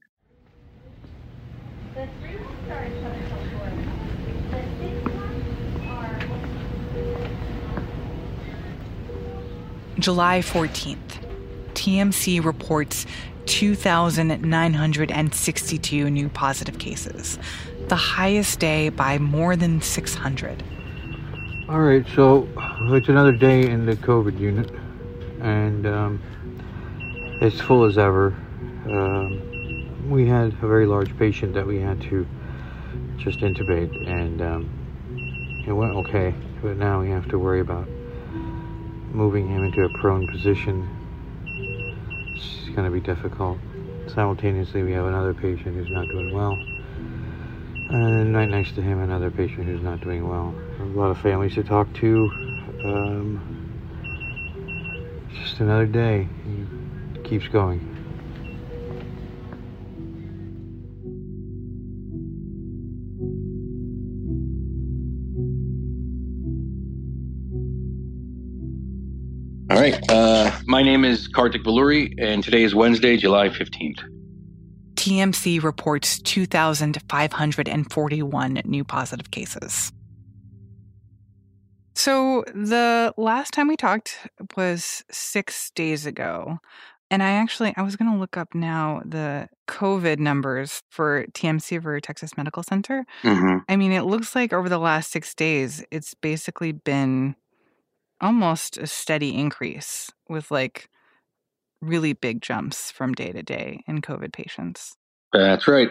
July 9.99 10.41
14th, 10.41 10.99
TMC 11.75 12.45
reports 12.45 13.07
2,962 13.47 16.11
new 16.11 16.29
positive 16.29 16.79
cases, 16.79 17.37
the 17.89 17.97
highest 17.97 18.61
day 18.61 18.91
by 18.91 19.19
more 19.19 19.57
than 19.57 19.81
600. 19.81 20.63
All 21.69 21.81
right, 21.81 22.07
so 22.15 22.47
it's 22.93 23.09
another 23.09 23.33
day 23.33 23.69
in 23.69 23.87
the 23.87 23.97
COVID 23.97 24.39
unit, 24.39 24.71
and 25.41 25.85
um, 25.85 26.23
it's 27.41 27.61
full 27.61 27.83
as 27.85 27.99
ever. 27.99 28.29
Um, 28.87 29.43
we 30.09 30.29
had 30.29 30.53
a 30.53 30.67
very 30.67 30.87
large 30.87 31.19
patient 31.19 31.55
that 31.55 31.67
we 31.67 31.81
had 31.81 32.01
to 32.03 32.25
just 33.17 33.41
intubate, 33.41 33.91
and 34.09 34.41
um, 34.43 34.71
it 35.67 35.73
went 35.73 35.97
okay. 35.97 36.33
But 36.63 36.77
now 36.77 37.01
we 37.01 37.11
have 37.11 37.29
to 37.31 37.39
worry 37.39 37.59
about 37.61 37.89
moving 39.11 39.49
him 39.49 39.65
into 39.65 39.85
a 39.85 39.89
prone 39.89 40.27
position. 40.27 40.89
is 42.35 42.75
going 42.75 42.85
to 42.85 42.91
be 42.91 43.01
difficult. 43.01 43.59
Simultaneously, 44.09 44.83
we 44.83 44.93
have 44.93 45.07
another 45.07 45.35
patient 45.35 45.75
who's 45.77 45.91
not 45.91 46.09
doing 46.09 46.33
well, 46.35 46.53
and 47.91 48.35
right 48.35 48.49
next 48.49 48.75
to 48.75 48.83
him, 48.83 49.01
another 49.01 49.31
patient 49.31 49.67
who's 49.67 49.83
not 49.83 50.01
doing 50.01 50.29
well. 50.29 50.55
A 50.81 50.85
lot 50.85 51.11
of 51.11 51.19
families 51.19 51.55
to 51.55 51.65
talk 51.65 51.93
to. 51.95 52.31
Um, 52.85 53.59
just 55.43 55.61
another 55.61 55.87
day. 55.87 56.29
Keeps 57.25 57.49
going. 57.49 57.98
Right. 69.91 70.11
Uh, 70.11 70.51
my 70.67 70.83
name 70.83 71.05
is 71.05 71.29
Kartik 71.29 71.63
Valluri, 71.63 72.13
and 72.19 72.43
today 72.43 72.65
is 72.65 72.75
Wednesday, 72.75 73.17
July 73.17 73.49
15th. 73.49 74.01
TMC 74.95 75.63
reports 75.63 76.21
2,541 76.23 78.63
new 78.65 78.83
positive 78.85 79.31
cases. 79.31 79.93
So 81.95 82.45
the 82.55 83.15
last 83.17 83.53
time 83.53 83.69
we 83.69 83.77
talked 83.77 84.19
was 84.57 85.05
six 85.11 85.71
days 85.71 86.07
ago. 86.07 86.59
And 87.11 87.23
I 87.23 87.31
actually, 87.31 87.73
I 87.77 87.83
was 87.83 87.97
going 87.97 88.13
to 88.13 88.19
look 88.19 88.37
up 88.37 88.55
now 88.55 89.01
the 89.05 89.49
COVID 89.67 90.19
numbers 90.19 90.83
for 90.91 91.25
TMC 91.33 91.83
for 91.83 91.99
Texas 92.01 92.37
Medical 92.37 92.63
Center. 92.63 93.07
Mm-hmm. 93.23 93.61
I 93.67 93.77
mean, 93.77 93.93
it 93.93 94.03
looks 94.03 94.35
like 94.35 94.53
over 94.53 94.69
the 94.69 94.79
last 94.79 95.11
six 95.11 95.35
days, 95.35 95.83
it's 95.91 96.13
basically 96.13 96.73
been 96.73 97.35
almost 98.21 98.77
a 98.79 98.87
steady 98.87 99.35
increase 99.37 100.11
with 100.29 100.51
like 100.51 100.89
really 101.81 102.13
big 102.13 102.43
jumps 102.43 102.91
from 102.91 103.15
day 103.15 103.33
to 103.33 103.43
day 103.43 103.81
in 103.87 104.03
COVID 104.03 104.33
patients. 104.33 104.97
That's 105.33 105.69
right. 105.69 105.91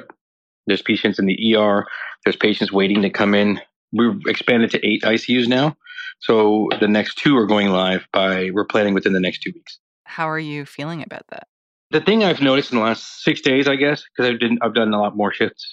There's 0.66 0.82
patients 0.82 1.20
in 1.20 1.26
the 1.26 1.56
ER. 1.56 1.86
There's 2.26 2.36
patients 2.36 2.72
waiting 2.72 3.02
to 3.04 3.10
come 3.10 3.34
in. 3.34 3.62
We've 3.94 4.20
expanded 4.28 4.72
to 4.72 4.86
eight 4.86 5.04
ICUs 5.04 5.48
now. 5.48 5.78
So 6.20 6.68
the 6.80 6.88
next 6.88 7.18
two 7.18 7.38
are 7.38 7.46
going 7.46 7.70
live 7.70 8.06
by, 8.12 8.50
we're 8.52 8.66
planning 8.66 8.94
within 8.94 9.14
the 9.14 9.20
next 9.20 9.40
two 9.40 9.52
weeks. 9.54 9.80
How 10.04 10.30
are 10.30 10.40
you 10.40 10.66
feeling 10.66 11.04
about 11.04 11.24
that? 11.30 11.48
The 11.92 12.02
thing 12.02 12.24
I've 12.24 12.42
noticed 12.42 12.72
in 12.72 12.80
the 12.80 12.84
last 12.84 13.24
six 13.24 13.40
days, 13.40 13.68
I 13.68 13.76
guess, 13.76 14.04
because 14.04 14.34
I've, 14.34 14.50
I've 14.62 14.74
done 14.74 14.94
a 14.94 15.00
lot 15.00 15.16
more 15.16 15.32
shifts, 15.32 15.66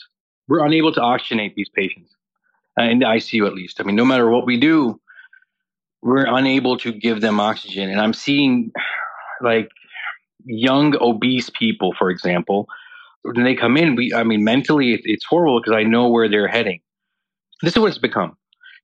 we're 0.46 0.64
unable 0.64 0.92
to 0.92 1.00
oxygenate 1.00 1.54
these 1.54 1.70
patients 1.74 2.14
uh, 2.78 2.84
in 2.84 3.00
the 3.00 3.06
ICU 3.06 3.46
at 3.46 3.54
least. 3.54 3.80
I 3.80 3.84
mean, 3.84 3.96
no 3.96 4.04
matter 4.04 4.28
what 4.28 4.46
we 4.46 4.60
do, 4.60 5.00
we're 6.04 6.26
unable 6.26 6.76
to 6.76 6.92
give 6.92 7.22
them 7.22 7.40
oxygen. 7.40 7.88
And 7.88 7.98
I'm 7.98 8.12
seeing 8.12 8.70
like 9.40 9.70
young 10.44 10.94
obese 11.00 11.50
people, 11.58 11.94
for 11.98 12.10
example, 12.10 12.68
when 13.22 13.42
they 13.42 13.54
come 13.54 13.78
in, 13.78 13.96
we, 13.96 14.12
I 14.14 14.22
mean, 14.22 14.44
mentally 14.44 15.00
it's 15.02 15.24
horrible 15.24 15.60
because 15.60 15.74
I 15.74 15.82
know 15.82 16.08
where 16.08 16.28
they're 16.28 16.46
heading. 16.46 16.80
This 17.62 17.72
is 17.72 17.78
what 17.78 17.88
it's 17.88 17.98
become. 17.98 18.36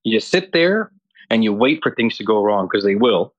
You 0.02 0.16
just 0.16 0.30
sit 0.30 0.54
there 0.54 0.90
and 1.28 1.44
you 1.44 1.52
wait 1.52 1.80
for 1.82 1.94
things 1.94 2.16
to 2.16 2.24
go 2.24 2.42
wrong 2.42 2.66
because 2.70 2.84
they 2.84 2.94
will. 2.94 3.34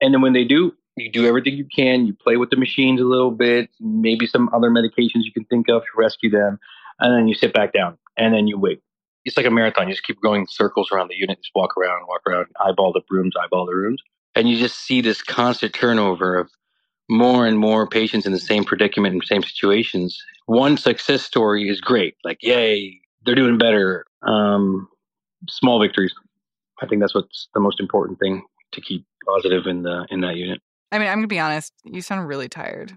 And 0.00 0.12
then 0.12 0.20
when 0.20 0.32
they 0.32 0.44
do, 0.44 0.72
you 0.96 1.12
do 1.12 1.26
everything 1.26 1.54
you 1.54 1.68
can. 1.74 2.06
You 2.06 2.14
play 2.14 2.36
with 2.36 2.50
the 2.50 2.56
machines 2.56 3.00
a 3.00 3.04
little 3.04 3.30
bit, 3.30 3.70
maybe 3.78 4.26
some 4.26 4.50
other 4.52 4.68
medications 4.68 5.22
you 5.22 5.32
can 5.32 5.44
think 5.44 5.68
of 5.68 5.82
to 5.82 5.88
rescue 5.96 6.30
them. 6.30 6.58
And 6.98 7.16
then 7.16 7.28
you 7.28 7.36
sit 7.36 7.54
back 7.54 7.72
down 7.72 7.98
and 8.16 8.34
then 8.34 8.48
you 8.48 8.58
wait 8.58 8.82
it's 9.26 9.36
like 9.36 9.44
a 9.44 9.50
marathon. 9.50 9.88
You 9.88 9.94
just 9.94 10.06
keep 10.06 10.20
going 10.22 10.46
circles 10.48 10.88
around 10.92 11.08
the 11.08 11.16
unit, 11.16 11.38
just 11.38 11.50
walk 11.54 11.76
around, 11.76 12.06
walk 12.06 12.22
around, 12.26 12.46
eyeball 12.64 12.92
the 12.92 13.02
rooms, 13.10 13.34
eyeball 13.38 13.66
the 13.66 13.74
rooms. 13.74 14.00
And 14.34 14.48
you 14.48 14.56
just 14.56 14.78
see 14.78 15.00
this 15.00 15.22
constant 15.22 15.74
turnover 15.74 16.36
of 16.36 16.50
more 17.10 17.46
and 17.46 17.58
more 17.58 17.88
patients 17.88 18.24
in 18.24 18.32
the 18.32 18.38
same 18.38 18.64
predicament 18.64 19.14
and 19.14 19.24
same 19.24 19.42
situations. 19.42 20.22
One 20.46 20.76
success 20.76 21.22
story 21.22 21.68
is 21.68 21.80
great. 21.80 22.14
Like, 22.24 22.38
yay, 22.40 23.00
they're 23.24 23.34
doing 23.34 23.58
better. 23.58 24.06
Um, 24.22 24.88
small 25.48 25.80
victories. 25.80 26.14
I 26.80 26.86
think 26.86 27.00
that's 27.00 27.14
what's 27.14 27.48
the 27.52 27.60
most 27.60 27.80
important 27.80 28.20
thing 28.20 28.42
to 28.72 28.80
keep 28.80 29.04
positive 29.26 29.66
in 29.66 29.82
the 29.82 30.06
in 30.10 30.20
that 30.20 30.36
unit. 30.36 30.60
I 30.92 30.98
mean, 30.98 31.08
I'm 31.08 31.18
gonna 31.18 31.26
be 31.26 31.38
honest. 31.38 31.72
You 31.84 32.00
sound 32.00 32.28
really 32.28 32.48
tired. 32.48 32.96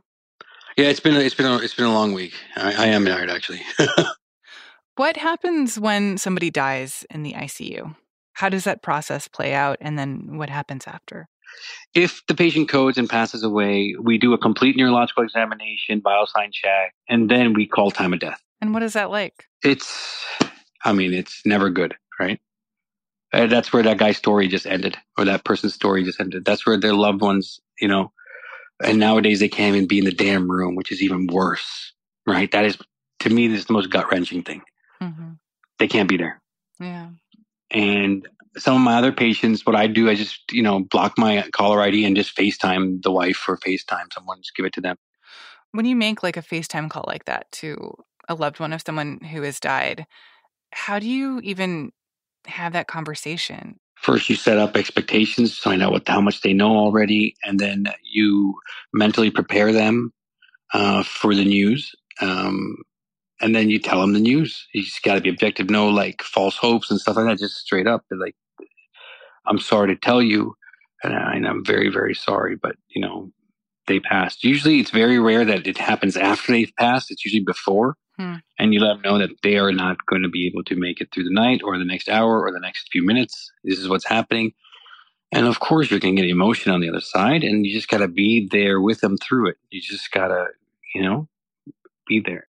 Yeah, 0.77 0.85
it's 0.85 0.99
been 0.99 1.15
it's 1.15 1.35
been 1.35 1.45
a, 1.45 1.57
it's 1.57 1.73
been 1.73 1.85
a 1.85 1.93
long 1.93 2.13
week. 2.13 2.33
I, 2.55 2.73
I 2.73 2.87
am 2.87 3.05
tired 3.05 3.29
actually. 3.29 3.61
What 4.99 5.15
happens 5.15 5.79
when 5.79 6.17
somebody 6.17 6.51
dies 6.51 7.05
in 7.09 7.23
the 7.23 7.31
ICU? 7.31 7.95
How 8.33 8.49
does 8.49 8.65
that 8.65 8.81
process 8.81 9.29
play 9.29 9.53
out? 9.53 9.77
And 9.79 9.97
then 9.97 10.37
what 10.37 10.49
happens 10.49 10.85
after? 10.87 11.29
If 11.95 12.21
the 12.27 12.35
patient 12.35 12.67
codes 12.67 12.97
and 12.97 13.09
passes 13.09 13.41
away, 13.41 13.95
we 13.97 14.17
do 14.17 14.33
a 14.33 14.37
complete 14.37 14.75
neurological 14.75 15.23
examination, 15.23 16.01
vital 16.01 16.27
sign 16.27 16.51
check, 16.51 16.93
and 17.07 17.31
then 17.31 17.53
we 17.53 17.65
call 17.65 17.91
time 17.91 18.11
of 18.11 18.19
death. 18.19 18.41
And 18.59 18.73
what 18.73 18.83
is 18.83 18.91
that 18.91 19.09
like? 19.09 19.45
It's, 19.63 20.25
I 20.83 20.91
mean, 20.91 21.13
it's 21.13 21.43
never 21.45 21.69
good, 21.69 21.95
right? 22.19 22.41
Uh, 23.31 23.47
that's 23.47 23.71
where 23.71 23.83
that 23.83 23.99
guy's 23.99 24.17
story 24.17 24.49
just 24.49 24.65
ended, 24.65 24.97
or 25.17 25.23
that 25.23 25.45
person's 25.45 25.75
story 25.75 26.03
just 26.03 26.19
ended. 26.19 26.43
That's 26.43 26.67
where 26.67 26.77
their 26.77 26.93
loved 26.93 27.21
ones, 27.21 27.61
you 27.79 27.87
know, 27.87 28.11
and 28.83 28.99
nowadays 28.99 29.39
they 29.39 29.47
can't 29.47 29.77
even 29.77 29.87
be 29.87 29.99
in 29.99 30.03
the 30.03 30.11
damn 30.11 30.51
room, 30.51 30.75
which 30.75 30.91
is 30.91 31.01
even 31.01 31.27
worse, 31.27 31.93
right? 32.27 32.51
That 32.51 32.65
is, 32.65 32.77
to 33.19 33.29
me, 33.29 33.47
this 33.47 33.59
is 33.59 33.67
the 33.67 33.73
most 33.73 33.89
gut 33.91 34.11
wrenching 34.11 34.43
thing. 34.43 34.61
Mm-hmm. 35.01 35.31
They 35.79 35.87
can't 35.87 36.09
be 36.09 36.17
there. 36.17 36.41
Yeah. 36.79 37.09
And 37.71 38.27
some 38.57 38.75
of 38.75 38.81
my 38.81 38.97
other 38.97 39.11
patients, 39.11 39.65
what 39.65 39.75
I 39.75 39.87
do, 39.87 40.09
I 40.09 40.15
just, 40.15 40.51
you 40.51 40.63
know, 40.63 40.79
block 40.79 41.17
my 41.17 41.47
caller 41.53 41.81
ID 41.81 42.05
and 42.05 42.15
just 42.15 42.35
FaceTime 42.35 43.01
the 43.03 43.11
wife 43.11 43.43
or 43.47 43.57
FaceTime 43.57 44.11
someone, 44.13 44.41
just 44.41 44.55
give 44.55 44.65
it 44.65 44.73
to 44.73 44.81
them. 44.81 44.97
When 45.71 45.85
you 45.85 45.95
make 45.95 46.23
like 46.23 46.37
a 46.37 46.41
FaceTime 46.41 46.89
call 46.89 47.05
like 47.07 47.25
that 47.25 47.51
to 47.53 47.95
a 48.27 48.35
loved 48.35 48.59
one 48.59 48.73
of 48.73 48.81
someone 48.85 49.19
who 49.19 49.43
has 49.43 49.59
died, 49.59 50.05
how 50.71 50.99
do 50.99 51.07
you 51.07 51.39
even 51.43 51.91
have 52.47 52.73
that 52.73 52.87
conversation? 52.87 53.79
First, 53.95 54.29
you 54.29 54.35
set 54.35 54.57
up 54.57 54.77
expectations, 54.77 55.57
find 55.57 55.83
out 55.83 55.91
what 55.91 56.07
how 56.07 56.21
much 56.21 56.41
they 56.41 56.53
know 56.53 56.75
already, 56.75 57.35
and 57.43 57.59
then 57.59 57.85
you 58.03 58.55
mentally 58.93 59.29
prepare 59.29 59.73
them 59.73 60.13
uh, 60.73 61.03
for 61.03 61.35
the 61.35 61.43
news. 61.43 61.91
Um, 62.21 62.77
and 63.41 63.55
then 63.55 63.69
you 63.69 63.79
tell 63.79 64.01
them 64.01 64.13
the 64.13 64.19
news. 64.19 64.67
You 64.73 64.83
just 64.83 65.03
got 65.03 65.15
to 65.15 65.21
be 65.21 65.29
objective, 65.29 65.69
no 65.69 65.87
like 65.89 66.21
false 66.21 66.57
hopes 66.57 66.91
and 66.91 66.99
stuff 66.99 67.15
like 67.15 67.25
that. 67.25 67.39
Just 67.39 67.57
straight 67.57 67.87
up, 67.87 68.03
like, 68.11 68.35
I'm 69.47 69.59
sorry 69.59 69.89
to 69.89 69.95
tell 69.95 70.21
you, 70.21 70.55
and, 71.03 71.13
I, 71.13 71.35
and 71.35 71.47
I'm 71.47 71.65
very, 71.65 71.89
very 71.89 72.13
sorry, 72.13 72.55
but 72.55 72.75
you 72.89 73.01
know, 73.01 73.31
they 73.87 73.99
passed. 73.99 74.43
Usually, 74.43 74.79
it's 74.79 74.91
very 74.91 75.19
rare 75.19 75.45
that 75.45 75.67
it 75.67 75.77
happens 75.77 76.15
after 76.15 76.51
they've 76.51 76.73
passed. 76.77 77.11
It's 77.11 77.25
usually 77.25 77.43
before, 77.43 77.95
hmm. 78.17 78.35
and 78.57 78.73
you 78.73 78.79
let 78.79 78.93
them 78.93 79.01
know 79.01 79.17
that 79.17 79.31
they 79.41 79.57
are 79.57 79.71
not 79.71 79.97
going 80.07 80.21
to 80.23 80.29
be 80.29 80.47
able 80.47 80.63
to 80.65 80.75
make 80.75 81.01
it 81.01 81.09
through 81.13 81.23
the 81.23 81.33
night 81.33 81.61
or 81.63 81.77
the 81.77 81.85
next 81.85 82.09
hour 82.09 82.41
or 82.41 82.51
the 82.51 82.59
next 82.59 82.89
few 82.91 83.03
minutes. 83.03 83.51
This 83.63 83.79
is 83.79 83.89
what's 83.89 84.07
happening. 84.07 84.53
And 85.31 85.45
of 85.45 85.59
course, 85.59 85.91
you're 85.91 85.99
going 85.99 86.15
to 86.15 86.21
get 86.23 86.29
emotion 86.29 86.71
on 86.71 86.81
the 86.81 86.89
other 86.89 87.01
side, 87.01 87.43
and 87.43 87.65
you 87.65 87.73
just 87.73 87.87
got 87.87 87.99
to 87.99 88.07
be 88.07 88.47
there 88.51 88.81
with 88.81 89.01
them 89.01 89.15
through 89.17 89.49
it. 89.49 89.57
You 89.69 89.79
just 89.81 90.11
got 90.11 90.29
to, 90.29 90.47
you 90.93 91.03
know, 91.03 91.27
be 92.07 92.19
there. 92.19 92.48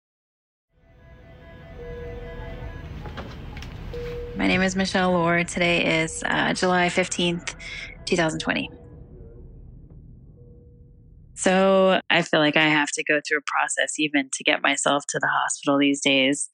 My 4.38 4.48
name 4.48 4.62
is 4.62 4.76
Michelle 4.76 5.14
Lohr. 5.14 5.46
Today 5.46 6.04
is 6.04 6.22
uh, 6.26 6.54
July 6.54 6.90
15th, 6.90 7.56
2020. 8.06 8.70
So 11.36 12.02
I 12.10 12.22
feel 12.22 12.42
like 12.42 12.58
I 12.58 12.68
have 12.68 12.90
to 12.96 13.04
go 13.06 13.22
through 13.26 13.38
a 13.38 13.42
process 13.46 13.94
even 13.98 14.30
to 14.34 14.44
get 14.44 14.62
myself 14.62 15.06
to 15.08 15.20
the 15.20 15.28
hospital 15.28 15.78
these 15.78 16.02
days. 16.02 16.50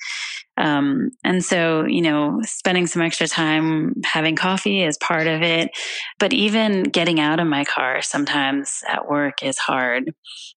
Um, 0.58 1.10
and 1.24 1.44
so, 1.44 1.86
you 1.86 2.02
know, 2.02 2.39
spending 2.44 2.86
some 2.86 3.02
extra 3.02 3.28
time 3.28 3.96
having 4.06 4.36
coffee 4.36 4.84
is 4.84 4.98
part 4.98 5.26
of 5.26 5.41
it. 5.41 5.72
But 6.20 6.34
even 6.34 6.84
getting 6.84 7.20
out 7.20 7.39
of 7.39 7.48
my 7.48 7.63
car 7.63 8.04
sometimes 8.04 8.84
at 8.88 9.08
work 9.08 9.41
is 9.41 9.58
hard 9.58 10.13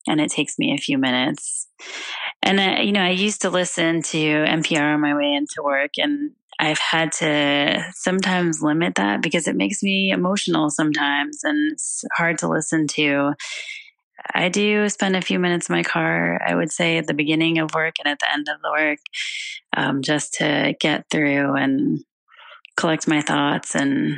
and 0.07 0.21
it 0.21 0.31
takes 0.31 0.59
me 0.59 0.75
a 0.75 0.83
few 0.83 0.99
minutes. 0.99 1.69
And, 2.43 2.61
uh, 2.61 2.83
you 2.83 2.93
know, 2.93 3.03
I 3.03 3.11
used 3.11 3.41
to 3.43 3.51
listen 3.51 4.03
to 4.03 4.19
NPR 4.19 4.95
on 4.95 5.01
my 5.01 5.15
way 5.15 5.33
into 5.33 5.63
work 5.63 5.93
and 5.97 6.33
I've 6.59 6.79
had 6.79 7.13
to 7.13 7.85
sometimes 7.95 8.63
limit 8.63 8.95
that 8.97 9.23
because 9.23 9.49
it 9.49 9.57
makes 9.57 9.83
me 9.83 10.11
emotional 10.11 10.71
sometimes 10.71 11.41
and 11.43 11.73
it's 11.73 12.05
hard 12.17 12.39
to 12.39 12.49
listen 12.49 12.87
to. 12.89 13.35
I 14.33 14.49
do 14.49 14.89
spend 14.89 15.17
a 15.17 15.23
few 15.23 15.39
minutes 15.39 15.69
in 15.69 15.75
my 15.75 15.83
car, 15.83 16.41
I 16.47 16.55
would 16.55 16.71
say 16.71 16.97
at 16.97 17.07
the 17.07 17.15
beginning 17.15 17.59
of 17.59 17.75
work 17.75 17.97
and 17.99 18.11
at 18.11 18.21
the 18.21 18.33
end 18.33 18.49
of 18.49 18.61
the 18.63 18.71
work, 18.71 18.99
um, 19.77 20.03
just 20.03 20.35
to 20.35 20.75
get 20.81 21.05
through 21.11 21.57
and 21.57 22.01
collect 22.77 23.07
my 23.07 23.21
thoughts 23.21 23.75
and 23.75 24.17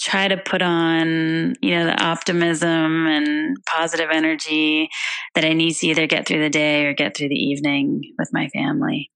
try 0.00 0.28
to 0.28 0.36
put 0.36 0.62
on, 0.62 1.54
you 1.60 1.70
know, 1.72 1.86
the 1.86 2.02
optimism 2.02 3.06
and 3.06 3.56
positive 3.66 4.08
energy 4.12 4.88
that 5.34 5.44
I 5.44 5.52
need 5.52 5.74
to 5.74 5.88
either 5.88 6.06
get 6.06 6.26
through 6.26 6.40
the 6.40 6.50
day 6.50 6.86
or 6.86 6.94
get 6.94 7.16
through 7.16 7.28
the 7.28 7.34
evening 7.34 8.02
with 8.18 8.30
my 8.32 8.48
family. 8.48 9.10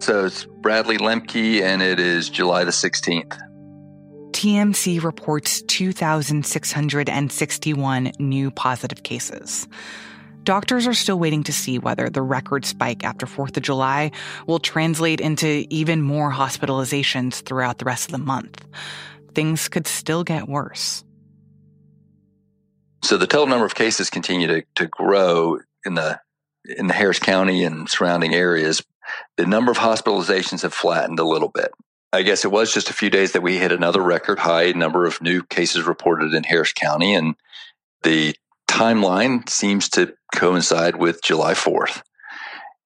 So 0.00 0.24
it's 0.24 0.46
Bradley 0.46 0.96
Lembcke, 0.96 1.62
and 1.62 1.82
it 1.82 2.00
is 2.00 2.30
July 2.30 2.64
the 2.64 2.70
16th. 2.70 3.38
TMC 4.32 5.02
reports 5.02 5.60
2,661 5.62 8.12
new 8.18 8.50
positive 8.50 9.02
cases. 9.02 9.68
Doctors 10.44 10.86
are 10.86 10.94
still 10.94 11.18
waiting 11.18 11.42
to 11.42 11.52
see 11.52 11.78
whether 11.78 12.08
the 12.08 12.22
record 12.22 12.64
spike 12.64 13.04
after 13.04 13.26
4th 13.26 13.58
of 13.58 13.62
July 13.62 14.10
will 14.46 14.58
translate 14.58 15.20
into 15.20 15.66
even 15.68 16.00
more 16.00 16.32
hospitalizations 16.32 17.42
throughout 17.42 17.76
the 17.76 17.84
rest 17.84 18.06
of 18.06 18.12
the 18.12 18.18
month. 18.18 18.64
Things 19.34 19.68
could 19.68 19.86
still 19.86 20.24
get 20.24 20.48
worse. 20.48 21.04
So 23.04 23.18
the 23.18 23.26
total 23.26 23.48
number 23.48 23.66
of 23.66 23.74
cases 23.74 24.08
continue 24.08 24.46
to, 24.46 24.62
to 24.76 24.86
grow 24.86 25.58
in 25.84 25.92
the 25.94 26.18
in 26.64 26.86
the 26.86 26.94
Harris 26.94 27.18
County 27.18 27.64
and 27.64 27.88
surrounding 27.88 28.34
areas, 28.34 28.82
the 29.36 29.46
number 29.46 29.70
of 29.70 29.78
hospitalizations 29.78 30.62
have 30.62 30.74
flattened 30.74 31.18
a 31.18 31.24
little 31.24 31.48
bit. 31.48 31.70
I 32.12 32.22
guess 32.22 32.44
it 32.44 32.50
was 32.50 32.72
just 32.72 32.90
a 32.90 32.94
few 32.94 33.08
days 33.08 33.32
that 33.32 33.42
we 33.42 33.58
hit 33.58 33.70
another 33.70 34.02
record 34.02 34.40
high 34.40 34.72
number 34.72 35.06
of 35.06 35.22
new 35.22 35.44
cases 35.44 35.84
reported 35.84 36.34
in 36.34 36.42
Harris 36.42 36.72
County, 36.72 37.14
and 37.14 37.36
the 38.02 38.34
timeline 38.68 39.48
seems 39.48 39.88
to 39.90 40.14
coincide 40.34 40.96
with 40.96 41.22
July 41.22 41.54
4th. 41.54 42.02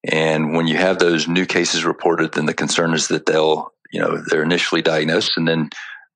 And 0.03 0.53
when 0.53 0.67
you 0.67 0.77
have 0.77 0.99
those 0.99 1.27
new 1.27 1.45
cases 1.45 1.83
reported, 1.85 2.33
then 2.33 2.45
the 2.45 2.53
concern 2.53 2.93
is 2.93 3.07
that 3.07 3.25
they'll, 3.25 3.73
you 3.91 3.99
know, 3.99 4.21
they're 4.29 4.43
initially 4.43 4.83
diagnosed, 4.83 5.37
and 5.37 5.47
then 5.47 5.69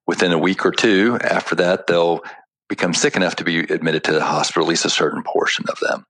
within 0.05 0.31
a 0.31 0.39
week 0.39 0.65
or 0.65 0.71
two 0.71 1.17
after 1.21 1.55
that, 1.55 1.87
they'll 1.87 2.21
become 2.67 2.93
sick 2.93 3.15
enough 3.15 3.35
to 3.37 3.43
be 3.43 3.59
admitted 3.59 4.03
to 4.03 4.11
the 4.11 4.23
hospital, 4.23 4.63
at 4.63 4.69
least 4.69 4.85
a 4.85 4.89
certain 4.89 5.23
portion 5.23 5.65
of 5.69 5.79
them. 5.79 6.05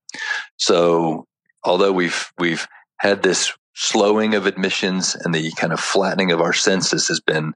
So, 0.57 1.25
although 1.63 1.93
we've 1.93 2.31
we've 2.37 2.67
had 2.99 3.23
this 3.23 3.53
slowing 3.79 4.35
of 4.35 4.45
admissions 4.45 5.15
and 5.15 5.33
the 5.33 5.51
kind 5.51 5.71
of 5.71 5.79
flattening 5.79 6.33
of 6.33 6.41
our 6.41 6.51
census 6.51 7.07
has 7.07 7.21
been, 7.21 7.53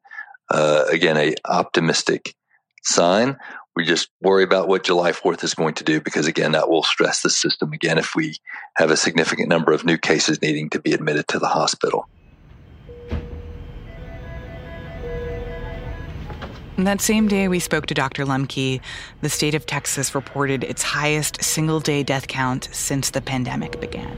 uh, 0.49 0.85
again, 0.89 1.17
a 1.17 1.35
optimistic 1.43 2.33
sign. 2.81 3.35
We 3.75 3.83
just 3.83 4.09
worry 4.21 4.45
about 4.45 4.69
what 4.69 4.85
July 4.85 5.11
4th 5.11 5.43
is 5.43 5.53
going 5.53 5.73
to 5.75 5.83
do 5.83 5.99
because, 5.99 6.25
again, 6.25 6.53
that 6.53 6.69
will 6.69 6.83
stress 6.83 7.23
the 7.23 7.29
system 7.29 7.73
again 7.73 7.97
if 7.97 8.15
we 8.15 8.37
have 8.77 8.89
a 8.89 8.95
significant 8.95 9.49
number 9.49 9.73
of 9.73 9.83
new 9.83 9.97
cases 9.97 10.41
needing 10.41 10.69
to 10.69 10.79
be 10.79 10.93
admitted 10.93 11.27
to 11.27 11.39
the 11.39 11.49
hospital. 11.49 12.07
that 16.77 17.01
same 17.01 17.27
day 17.27 17.47
we 17.47 17.59
spoke 17.59 17.85
to 17.85 17.93
Dr. 17.93 18.25
Lembcke, 18.25 18.81
the 19.21 19.29
state 19.29 19.55
of 19.55 19.65
Texas 19.65 20.15
reported 20.15 20.63
its 20.63 20.83
highest 20.83 21.41
single 21.43 21.79
day 21.79 22.01
death 22.01 22.27
count 22.27 22.67
since 22.71 23.11
the 23.11 23.21
pandemic 23.21 23.79
began. 23.79 24.17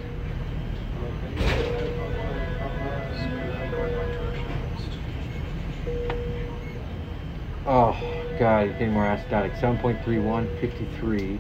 Oh, 7.68 7.98
God, 8.38 8.74
getting 8.74 8.94
more 8.94 9.06
acidotic. 9.06 9.60
7.31, 9.60 10.48
53, 10.62 11.38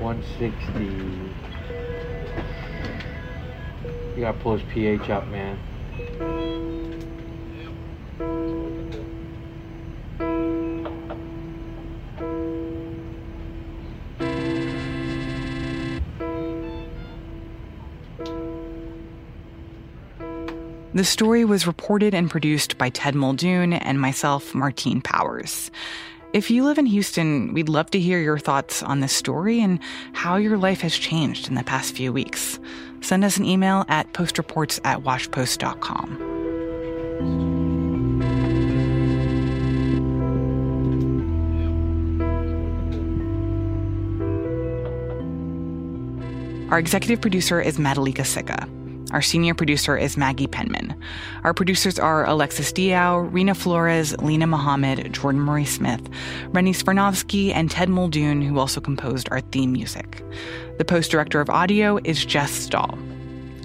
160. 0.00 0.84
You 4.16 4.26
gotta 4.26 4.38
pull 4.38 4.56
his 4.56 4.66
pH 4.72 5.08
up, 5.10 5.28
man. 5.28 5.56
The 20.92 21.04
story 21.04 21.44
was 21.44 21.68
reported 21.68 22.14
and 22.14 22.28
produced 22.28 22.76
by 22.76 22.90
Ted 22.90 23.14
Muldoon 23.14 23.74
and 23.74 24.00
myself, 24.00 24.56
Martine 24.56 25.00
Powers. 25.00 25.70
If 26.32 26.50
you 26.50 26.64
live 26.64 26.78
in 26.78 26.86
Houston, 26.86 27.54
we'd 27.54 27.68
love 27.68 27.90
to 27.92 28.00
hear 28.00 28.20
your 28.20 28.40
thoughts 28.40 28.82
on 28.82 28.98
this 28.98 29.12
story 29.12 29.60
and 29.60 29.78
how 30.14 30.34
your 30.34 30.58
life 30.58 30.80
has 30.80 30.96
changed 30.96 31.46
in 31.46 31.54
the 31.54 31.62
past 31.62 31.94
few 31.94 32.12
weeks. 32.12 32.58
Send 33.02 33.24
us 33.24 33.36
an 33.36 33.44
email 33.44 33.84
at 33.86 34.12
postreports 34.14 34.80
at 34.84 35.04
washpost.com. 35.04 36.26
Our 46.70 46.80
executive 46.80 47.20
producer 47.20 47.60
is 47.60 47.78
Madhulika 47.78 48.26
Sikka. 48.26 48.68
Our 49.10 49.22
senior 49.22 49.54
producer 49.54 49.96
is 49.96 50.16
Maggie 50.16 50.46
Penman. 50.46 50.94
Our 51.42 51.52
producers 51.52 51.98
are 51.98 52.24
Alexis 52.26 52.72
Diao, 52.72 53.30
Reena 53.30 53.56
Flores, 53.56 54.16
Lena 54.18 54.46
Mohammed, 54.46 55.12
Jordan 55.12 55.40
Marie 55.40 55.64
Smith, 55.64 56.08
Rennie 56.48 56.72
Svirnovskiy, 56.72 57.52
and 57.52 57.70
Ted 57.70 57.88
Muldoon, 57.88 58.40
who 58.40 58.58
also 58.58 58.80
composed 58.80 59.28
our 59.30 59.40
theme 59.40 59.72
music. 59.72 60.22
The 60.78 60.84
post 60.84 61.10
director 61.10 61.40
of 61.40 61.50
audio 61.50 61.98
is 62.04 62.24
Jess 62.24 62.52
Stahl. 62.52 62.98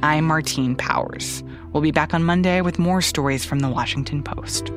I'm 0.01 0.25
Martine 0.25 0.75
Powers. 0.75 1.43
We'll 1.73 1.81
be 1.81 1.91
back 1.91 2.13
on 2.13 2.23
Monday 2.23 2.61
with 2.61 2.79
more 2.79 3.01
stories 3.01 3.45
from 3.45 3.59
the 3.59 3.69
Washington 3.69 4.23
Post. 4.23 4.71